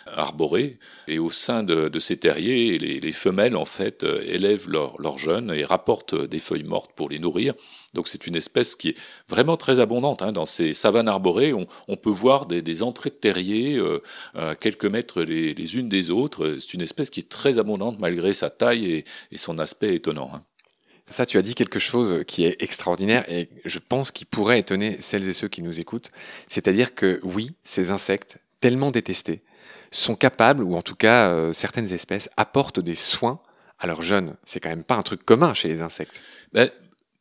arborées. 0.06 0.78
Et 1.08 1.18
au 1.18 1.30
sein 1.30 1.64
de, 1.64 1.88
de 1.88 1.98
ces 1.98 2.16
terriers, 2.16 2.78
les, 2.78 3.00
les, 3.00 3.12
femelles, 3.12 3.56
en 3.56 3.64
fait, 3.64 4.04
élèvent 4.04 4.68
leurs 4.68 5.00
leur 5.00 5.18
jeunes 5.18 5.50
et 5.50 5.64
rapportent 5.64 6.14
des 6.14 6.38
feuilles 6.38 6.62
mortes 6.62 6.92
pour 6.94 7.08
les 7.08 7.18
nourrir. 7.18 7.54
Donc 7.98 8.06
c'est 8.06 8.28
une 8.28 8.36
espèce 8.36 8.76
qui 8.76 8.90
est 8.90 8.96
vraiment 9.28 9.56
très 9.56 9.80
abondante. 9.80 10.22
Hein. 10.22 10.30
Dans 10.30 10.46
ces 10.46 10.72
savanes 10.72 11.08
arborées, 11.08 11.52
on, 11.52 11.66
on 11.88 11.96
peut 11.96 12.10
voir 12.10 12.46
des, 12.46 12.62
des, 12.62 12.84
entrées 12.84 13.10
de 13.10 13.16
terriers 13.16 13.76
euh, 13.76 14.00
à 14.36 14.54
quelques 14.54 14.84
mètres 14.84 15.22
les, 15.22 15.52
les, 15.52 15.76
unes 15.76 15.88
des 15.88 16.10
autres. 16.10 16.58
C'est 16.60 16.74
une 16.74 16.80
espèce 16.80 17.10
qui 17.10 17.18
est 17.18 17.28
très 17.28 17.58
abondante 17.58 17.98
malgré 17.98 18.32
sa 18.34 18.50
taille 18.50 18.88
et, 18.88 19.04
et 19.32 19.36
son 19.36 19.58
aspect 19.58 19.96
étonnant. 19.96 20.30
Hein. 20.32 20.44
Ça, 21.06 21.26
tu 21.26 21.38
as 21.38 21.42
dit 21.42 21.56
quelque 21.56 21.80
chose 21.80 22.22
qui 22.28 22.44
est 22.44 22.62
extraordinaire 22.62 23.24
et 23.28 23.48
je 23.64 23.80
pense 23.80 24.12
qu'il 24.12 24.28
pourrait 24.28 24.60
étonner 24.60 24.98
celles 25.00 25.28
et 25.28 25.32
ceux 25.32 25.48
qui 25.48 25.62
nous 25.62 25.80
écoutent. 25.80 26.12
C'est-à-dire 26.46 26.94
que 26.94 27.18
oui, 27.24 27.50
ces 27.64 27.90
insectes, 27.90 28.38
tellement 28.60 28.92
détestés, 28.92 29.42
sont 29.90 30.14
capables, 30.14 30.62
ou 30.62 30.76
en 30.76 30.82
tout 30.82 30.94
cas 30.94 31.30
euh, 31.30 31.52
certaines 31.52 31.92
espèces, 31.92 32.30
apportent 32.36 32.78
des 32.78 32.94
soins 32.94 33.40
à 33.80 33.88
leurs 33.88 34.02
jeunes. 34.02 34.36
C'est 34.44 34.60
quand 34.60 34.68
même 34.68 34.84
pas 34.84 34.94
un 34.94 35.02
truc 35.02 35.24
commun 35.24 35.52
chez 35.52 35.66
les 35.66 35.82
insectes. 35.82 36.20
Ben, 36.52 36.70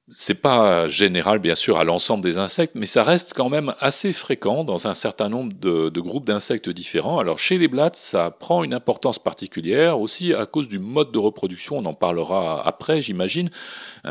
c'est 0.10 0.42
pas 0.42 0.88
général, 0.88 1.40
bien 1.40 1.56
sûr, 1.56 1.78
à 1.78 1.84
l'ensemble 1.84 2.24
des 2.24 2.38
insectes, 2.38 2.76
mais 2.76 2.86
ça 2.86 3.04
reste 3.04 3.34
quand 3.34 3.50
même 3.50 3.74
assez 3.80 4.14
fréquent 4.14 4.64
dans 4.64 4.88
un 4.88 4.94
certain 4.94 5.28
nombre 5.28 5.52
de, 5.60 5.90
de 5.90 6.02
groupes 6.02 6.26
d'insectes 6.26 6.70
différents. 6.70 7.20
Alors, 7.20 7.40
chez 7.40 7.58
les 7.58 7.68
blattes, 7.68 7.98
ça 7.98 8.32
prend 8.32 8.64
une 8.64 8.74
importance 8.74 9.20
particulière, 9.20 10.00
aussi 10.00 10.34
à 10.34 10.46
cause 10.46 10.70
du 10.70 10.80
mode 10.80 11.12
de 11.12 11.18
reproduction, 11.18 11.78
on 11.78 11.86
en 11.86 11.94
parlera 11.94 12.66
après, 12.66 13.02
j'imagine, 13.02 13.50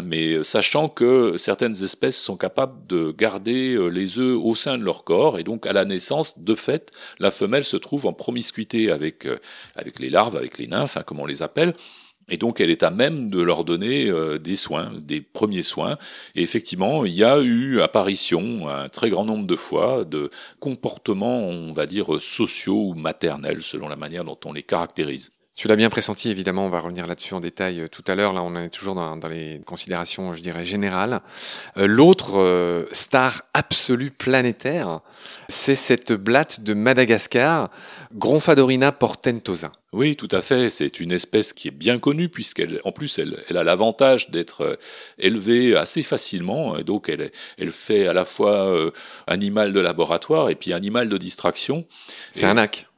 mais 0.03 0.45
sachant 0.45 0.89
que 0.89 1.39
certaines 1.39 1.83
espèces 1.83 2.21
sont 2.21 2.37
capables 2.37 2.87
de 2.87 3.15
garder 3.17 3.75
euh, 3.75 3.89
les 3.89 4.19
œufs 4.19 4.39
au 4.39 4.55
sein 4.55 4.77
de 4.77 4.85
leur 4.85 5.03
corps, 5.05 5.39
et 5.39 5.45
donc 5.45 5.67
à 5.67 5.73
la 5.73 5.87
naissance, 5.87 6.41
de 6.41 6.55
fait, 6.55 6.91
la 7.21 7.31
femelle 7.31 7.65
se 7.65 7.79
trouve 7.79 8.07
en 8.07 8.13
promiscuité 8.13 8.91
avec, 8.91 9.25
euh, 9.25 9.39
avec 9.75 9.99
les 9.99 10.11
larves, 10.11 10.37
avec 10.37 10.59
les 10.59 10.67
nymphes, 10.67 10.99
hein, 10.99 11.03
comme 11.07 11.21
on 11.21 11.27
les 11.27 11.41
appelle, 11.43 11.73
et 12.29 12.39
donc, 12.39 12.61
elle 12.61 12.71
est 12.71 12.83
à 12.83 12.91
même 12.91 13.31
de 13.31 13.41
leur 13.41 13.65
donner 13.65 14.09
euh, 14.09 14.39
des 14.39 14.57
soins, 14.57 14.93
des 15.01 15.21
premiers 15.21 15.63
soins. 15.63 15.97
Et 16.35 16.43
effectivement, 16.43 17.05
il 17.05 17.15
y 17.15 17.23
a 17.23 17.39
eu 17.39 17.81
apparition 17.81 18.69
un 18.69 18.89
très 18.89 19.11
grand 19.11 19.25
nombre 19.25 19.47
de 19.47 19.55
fois 19.55 20.05
de 20.05 20.31
comportements, 20.59 21.39
on 21.39 21.73
va 21.73 21.87
dire, 21.87 22.21
sociaux 22.21 22.89
ou 22.91 22.95
maternels, 22.95 23.63
selon 23.63 23.89
la 23.89 23.97
manière 23.97 24.25
dont 24.25 24.39
on 24.45 24.53
les 24.53 24.65
caractérise. 24.65 25.33
Tu 25.57 25.69
l'as 25.69 25.77
bien 25.77 25.89
pressenti, 25.89 26.29
évidemment, 26.29 26.67
on 26.67 26.69
va 26.69 26.81
revenir 26.81 27.07
là-dessus 27.07 27.33
en 27.33 27.41
détail 27.41 27.81
euh, 27.81 27.89
tout 27.89 28.05
à 28.09 28.15
l'heure. 28.15 28.35
Là, 28.35 28.43
on 28.43 28.55
est 28.57 28.69
toujours 28.69 28.95
dans, 28.95 29.17
dans, 29.17 29.29
les 29.29 29.63
considérations, 29.65 30.35
je 30.35 30.43
dirais, 30.43 30.67
générales. 30.67 31.23
Euh, 31.79 31.87
L'autre 31.87 32.37
euh, 32.37 32.85
star 32.93 33.43
absolue 33.55 34.11
planétaire, 34.11 35.01
c'est 35.49 35.75
cette 35.75 36.13
blatte 36.13 36.61
de 36.61 36.75
Madagascar, 36.75 37.71
Gronfadorina 38.13 38.93
portentosa. 38.93 39.73
Oui, 39.95 40.15
tout 40.15 40.29
à 40.31 40.43
fait. 40.43 40.69
C'est 40.69 41.01
une 41.01 41.11
espèce 41.11 41.55
qui 41.55 41.69
est 41.69 41.71
bien 41.71 41.99
connue 41.99 42.29
puisqu'elle, 42.29 42.79
en 42.85 42.93
plus, 42.93 43.19
elle, 43.19 43.43
elle 43.49 43.57
a 43.57 43.65
l'avantage 43.65 44.29
d'être 44.29 44.61
euh, 44.61 44.77
élevée 45.19 45.75
assez 45.75 46.03
facilement. 46.03 46.77
Et 46.77 46.85
donc, 46.85 47.09
elle, 47.09 47.31
elle 47.57 47.73
fait 47.73 48.07
à 48.07 48.13
la 48.13 48.27
fois 48.27 48.93
animal 49.27 49.73
de 49.73 49.81
laboratoire 49.81 50.51
et 50.51 50.55
puis 50.55 50.75
animal 50.75 51.09
de 51.09 51.17
distraction. 51.17 51.87
C'est 52.31 52.45
un 52.45 52.59
ac. 52.59 52.89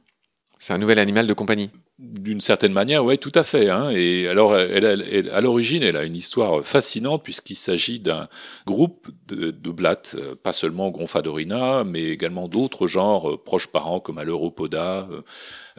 C'est 0.57 0.73
un 0.73 0.77
nouvel 0.77 0.99
animal 0.99 1.25
de 1.25 1.33
compagnie. 1.33 1.71
D'une 2.01 2.39
certaine 2.39 2.71
manière, 2.71 3.03
oui, 3.03 3.17
tout 3.17 3.31
à 3.35 3.43
fait. 3.43 3.69
Hein. 3.69 3.89
Et 3.91 4.29
alors, 4.29 4.57
elle, 4.57 5.29
à 5.33 5.41
l'origine, 5.41 5.83
elle 5.83 5.97
a 5.97 6.05
une 6.05 6.15
histoire 6.15 6.63
fascinante 6.63 7.23
puisqu'il 7.23 7.57
s'agit 7.57 7.99
d'un 7.99 8.29
groupe 8.65 9.09
de, 9.27 9.51
de, 9.51 9.69
blattes, 9.69 10.15
euh, 10.17 10.33
pas 10.33 10.53
seulement 10.53 10.91
Gonfadorina, 10.91 11.83
mais 11.83 12.05
également 12.05 12.47
d'autres 12.47 12.87
genres 12.87 13.31
euh, 13.31 13.37
proches 13.37 13.67
parents 13.67 13.99
comme 13.99 14.17
Aleuropoda, 14.17 15.09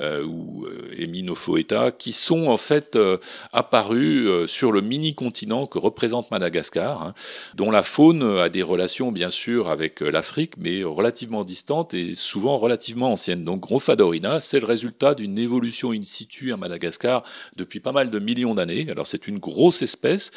euh, 0.00 0.24
ou 0.24 0.66
Eminophoeta, 0.98 1.82
euh, 1.82 1.90
qui 1.90 2.12
sont 2.12 2.46
en 2.46 2.56
fait 2.56 2.96
euh, 2.96 3.18
apparus 3.52 4.46
sur 4.46 4.72
le 4.72 4.80
mini-continent 4.80 5.66
que 5.66 5.78
représente 5.78 6.30
Madagascar, 6.30 7.02
hein, 7.02 7.14
dont 7.54 7.70
la 7.70 7.82
faune 7.82 8.22
a 8.38 8.48
des 8.48 8.62
relations 8.62 9.12
bien 9.12 9.28
sûr 9.28 9.68
avec 9.68 10.00
l'Afrique, 10.00 10.54
mais 10.56 10.84
relativement 10.84 11.44
distantes 11.44 11.92
et 11.92 12.14
souvent 12.14 12.56
relativement 12.56 13.12
anciennes. 13.12 13.44
Donc 13.44 13.60
Gronfadorina, 13.60 14.40
c'est 14.40 14.60
le 14.60 14.66
résultat 14.66 15.14
d'une 15.14 15.38
évolution 15.38 15.90
in 15.92 16.02
situ 16.10 16.52
à 16.52 16.56
Madagascar 16.56 17.22
depuis 17.56 17.80
pas 17.80 17.92
mal 17.92 18.10
de 18.10 18.18
millions 18.18 18.54
d'années. 18.54 18.86
Alors 18.90 19.06
c'est 19.06 19.26
une 19.28 19.38
grosse 19.38 19.82
espèce 19.82 20.32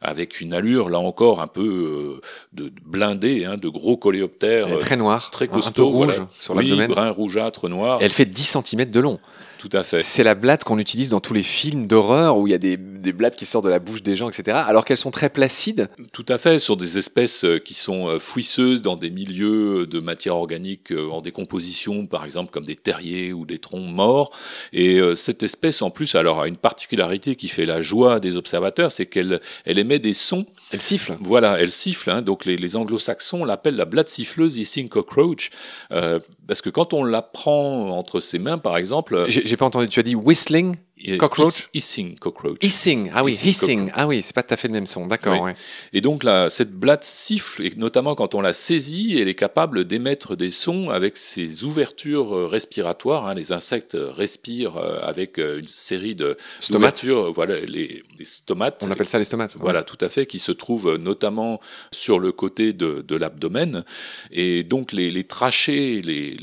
avec 0.00 0.40
une 0.40 0.54
allure 0.54 0.88
là 0.88 0.98
encore 0.98 1.40
un 1.40 1.46
peu 1.46 2.20
de 2.52 2.72
blindé, 2.84 3.44
hein, 3.44 3.56
de 3.56 3.68
gros 3.68 3.96
coléoptères. 3.96 4.78
très 4.78 4.96
noir, 4.96 5.30
très 5.30 5.48
costaud, 5.48 5.88
rouge 5.88 6.22
sur 6.38 6.54
l'abdomen. 6.54 6.88
brun 6.88 7.10
rougeâtre 7.10 7.68
noir. 7.68 7.98
elle 8.00 8.12
fait 8.12 8.26
10 8.26 8.58
cm 8.64 8.90
de 8.90 9.00
long. 9.00 9.20
Tout 9.58 9.68
à 9.72 9.82
fait. 9.82 10.02
C'est 10.02 10.22
la 10.22 10.34
blatte 10.34 10.64
qu'on 10.64 10.78
utilise 10.78 11.08
dans 11.08 11.20
tous 11.20 11.34
les 11.34 11.42
films 11.42 11.86
d'horreur 11.86 12.38
où 12.38 12.46
il 12.46 12.50
y 12.50 12.54
a 12.54 12.58
des, 12.58 12.76
des, 12.76 13.12
blattes 13.12 13.36
qui 13.36 13.44
sortent 13.44 13.64
de 13.64 13.70
la 13.70 13.78
bouche 13.78 14.02
des 14.02 14.16
gens, 14.16 14.28
etc. 14.28 14.56
Alors 14.66 14.84
qu'elles 14.84 14.96
sont 14.96 15.10
très 15.10 15.30
placides. 15.30 15.88
Tout 16.12 16.26
à 16.28 16.38
fait, 16.38 16.58
sur 16.58 16.76
des 16.76 16.98
espèces 16.98 17.44
euh, 17.44 17.58
qui 17.58 17.74
sont 17.74 18.08
euh, 18.08 18.18
fouisseuses 18.18 18.82
dans 18.82 18.96
des 18.96 19.10
milieux 19.10 19.86
de 19.86 20.00
matière 20.00 20.36
organique 20.36 20.92
euh, 20.92 21.10
en 21.10 21.20
décomposition, 21.20 22.06
par 22.06 22.24
exemple 22.24 22.50
comme 22.50 22.64
des 22.64 22.76
terriers 22.76 23.32
ou 23.32 23.46
des 23.46 23.58
troncs 23.58 23.88
morts. 23.88 24.30
Et 24.72 25.00
cette 25.14 25.42
espèce, 25.42 25.82
en 25.82 25.90
plus, 25.90 26.14
alors 26.14 26.40
a 26.40 26.48
une 26.48 26.56
particularité 26.56 27.36
qui 27.36 27.48
fait 27.48 27.64
la 27.64 27.80
joie 27.80 28.20
des 28.20 28.36
observateurs, 28.36 28.92
c'est 28.92 29.06
qu'elle 29.06 29.40
elle 29.64 29.78
émet 29.78 29.98
des 29.98 30.14
sons. 30.14 30.46
Elle 30.72 30.80
siffle. 30.80 31.16
Voilà, 31.20 31.60
elle 31.60 31.70
siffle. 31.70 32.10
Hein. 32.10 32.22
donc 32.22 32.44
les, 32.44 32.56
les 32.56 32.76
anglo-saxons 32.76 33.44
l'appellent 33.44 33.76
la 33.76 33.84
blatte 33.84 34.08
siffleuse 34.08 34.56
hissing 34.56 34.88
cockroach, 34.88 35.50
euh, 35.92 36.18
parce 36.46 36.60
que 36.60 36.70
quand 36.70 36.92
on 36.92 37.04
la 37.04 37.22
prend 37.22 37.90
entre 37.90 38.20
ses 38.20 38.38
mains, 38.38 38.58
par 38.58 38.76
exemple, 38.76 39.24
j'ai 39.28 39.47
pas 39.56 39.66
entendu. 39.66 39.88
Tu 39.88 40.00
as 40.00 40.02
dit 40.02 40.14
whistling 40.14 40.76
Cockroach? 41.18 41.68
Hissing 41.74 42.18
cockroach. 42.18 42.58
Hissing, 42.62 43.10
ah 43.14 43.22
oui, 43.22 43.32
hissing, 43.32 43.90
ah 43.94 44.06
oui, 44.08 44.20
c'est 44.20 44.34
pas 44.34 44.42
tout 44.42 44.54
à 44.54 44.56
fait 44.56 44.68
le 44.68 44.74
même 44.74 44.86
son, 44.86 45.06
d'accord. 45.06 45.40
Ouais. 45.42 45.54
Et 45.92 46.00
donc 46.00 46.24
là, 46.24 46.50
cette 46.50 46.72
blatte 46.72 47.04
siffle, 47.04 47.64
et 47.64 47.72
notamment 47.76 48.14
quand 48.14 48.34
on 48.34 48.40
la 48.40 48.52
saisit, 48.52 49.18
elle 49.20 49.28
est 49.28 49.34
capable 49.34 49.84
d'émettre 49.84 50.34
des 50.34 50.50
sons 50.50 50.90
avec 50.90 51.16
ses 51.16 51.64
ouvertures 51.64 52.34
euh, 52.34 52.46
respiratoires. 52.46 53.28
Hein. 53.28 53.34
Les 53.34 53.52
insectes 53.52 53.96
respirent 53.98 54.76
euh, 54.76 54.98
avec 55.02 55.38
euh, 55.38 55.58
une 55.58 55.68
série 55.68 56.16
de 56.16 56.36
ouvertures, 56.74 57.32
voilà, 57.32 57.60
les, 57.60 58.02
les, 58.18 58.24
stomates. 58.24 58.84
On 58.86 58.90
appelle 58.90 59.08
ça 59.08 59.18
les 59.18 59.24
stomates. 59.24 59.54
Voilà, 59.58 59.84
tout 59.84 59.98
à 60.00 60.08
fait, 60.08 60.26
qui 60.26 60.40
se 60.40 60.52
trouvent 60.52 60.96
notamment 60.96 61.60
sur 61.92 62.18
le 62.18 62.32
côté 62.32 62.72
de, 62.72 63.04
de 63.06 63.16
l'abdomen. 63.16 63.84
Et 64.32 64.64
donc 64.64 64.92
les, 64.92 65.10
les 65.10 65.24
trachées, 65.24 66.02
les 66.02 66.36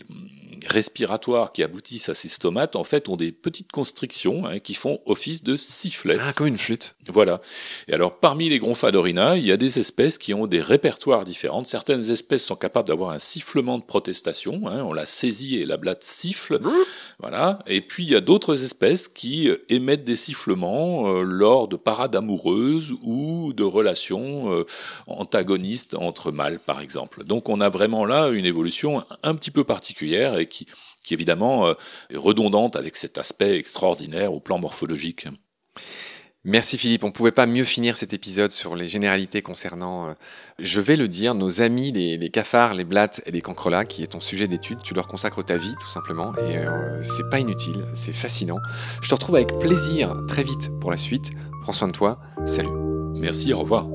respiratoires 0.67 1.51
qui 1.51 1.63
aboutissent 1.63 2.09
à 2.09 2.13
ces 2.13 2.29
stomates, 2.29 2.75
en 2.75 2.83
fait, 2.83 3.09
ont 3.09 3.15
des 3.15 3.31
petites 3.31 3.71
constrictions 3.71 4.45
hein, 4.45 4.59
qui 4.59 4.73
font 4.73 4.99
office 5.05 5.43
de 5.43 5.57
sifflet. 5.57 6.17
Ah, 6.19 6.33
comme 6.33 6.47
une 6.47 6.57
flûte. 6.57 6.95
Voilà. 7.07 7.41
Et 7.87 7.93
alors, 7.93 8.19
parmi 8.19 8.49
les 8.49 8.59
Gronfadorina, 8.59 9.37
il 9.37 9.45
y 9.45 9.51
a 9.51 9.57
des 9.57 9.79
espèces 9.79 10.17
qui 10.17 10.33
ont 10.33 10.47
des 10.47 10.61
répertoires 10.61 11.23
différents. 11.23 11.63
Certaines 11.65 12.09
espèces 12.09 12.45
sont 12.45 12.55
capables 12.55 12.87
d'avoir 12.87 13.11
un 13.11 13.19
sifflement 13.19 13.77
de 13.77 13.83
protestation. 13.83 14.61
Hein, 14.67 14.83
on 14.85 14.93
la 14.93 15.05
saisit 15.05 15.57
et 15.57 15.65
la 15.65 15.77
blatte 15.77 16.03
siffle. 16.03 16.59
voilà. 17.19 17.59
Et 17.67 17.81
puis, 17.81 18.03
il 18.03 18.09
y 18.09 18.15
a 18.15 18.21
d'autres 18.21 18.63
espèces 18.63 19.07
qui 19.07 19.49
euh, 19.49 19.57
émettent 19.69 20.03
des 20.03 20.15
sifflements 20.15 21.07
euh, 21.07 21.21
lors 21.23 21.67
de 21.67 21.75
parades 21.75 22.15
amoureuses 22.15 22.93
ou 23.03 23.53
de 23.53 23.63
relations 23.63 24.51
euh, 24.51 24.65
antagonistes 25.07 25.95
entre 25.95 26.31
mâles, 26.31 26.59
par 26.59 26.81
exemple. 26.81 27.23
Donc, 27.23 27.49
on 27.49 27.61
a 27.61 27.69
vraiment 27.69 28.05
là 28.05 28.29
une 28.29 28.45
évolution 28.45 29.03
un 29.23 29.35
petit 29.35 29.51
peu 29.51 29.63
particulière 29.63 30.37
et 30.37 30.45
qui, 30.45 30.54
qui 31.03 31.13
évidemment 31.13 31.67
euh, 31.67 31.73
est 32.09 32.17
redondante 32.17 32.75
avec 32.75 32.95
cet 32.95 33.17
aspect 33.17 33.57
extraordinaire 33.57 34.33
au 34.33 34.39
plan 34.39 34.59
morphologique. 34.59 35.27
Merci 36.47 36.77
Philippe, 36.77 37.03
on 37.03 37.07
ne 37.07 37.11
pouvait 37.11 37.31
pas 37.31 37.47
mieux 37.47 37.63
finir 37.63 37.97
cet 37.97 38.13
épisode 38.13 38.51
sur 38.51 38.75
les 38.75 38.87
généralités 38.87 39.41
concernant, 39.41 40.09
euh, 40.09 40.13
je 40.59 40.79
vais 40.79 40.95
le 40.95 41.07
dire, 41.07 41.33
nos 41.33 41.59
amis 41.59 41.91
les, 41.91 42.29
cafards, 42.29 42.75
les 42.75 42.83
blattes 42.83 43.23
et 43.25 43.31
les 43.31 43.41
cancrelats, 43.41 43.83
qui 43.83 44.03
est 44.03 44.07
ton 44.07 44.19
sujet 44.19 44.47
d'étude. 44.47 44.77
Tu 44.83 44.93
leur 44.93 45.07
consacres 45.07 45.43
ta 45.43 45.57
vie 45.57 45.73
tout 45.81 45.89
simplement 45.89 46.33
et 46.35 46.57
euh, 46.57 47.01
c'est 47.01 47.27
pas 47.31 47.39
inutile, 47.39 47.83
c'est 47.95 48.13
fascinant. 48.13 48.59
Je 49.01 49.09
te 49.09 49.15
retrouve 49.15 49.37
avec 49.37 49.57
plaisir 49.57 50.15
très 50.27 50.43
vite 50.43 50.69
pour 50.79 50.91
la 50.91 50.97
suite. 50.97 51.31
Prends 51.63 51.73
soin 51.73 51.87
de 51.87 51.93
toi, 51.93 52.19
salut. 52.45 52.69
Merci, 53.15 53.51
au 53.51 53.59
revoir. 53.59 53.94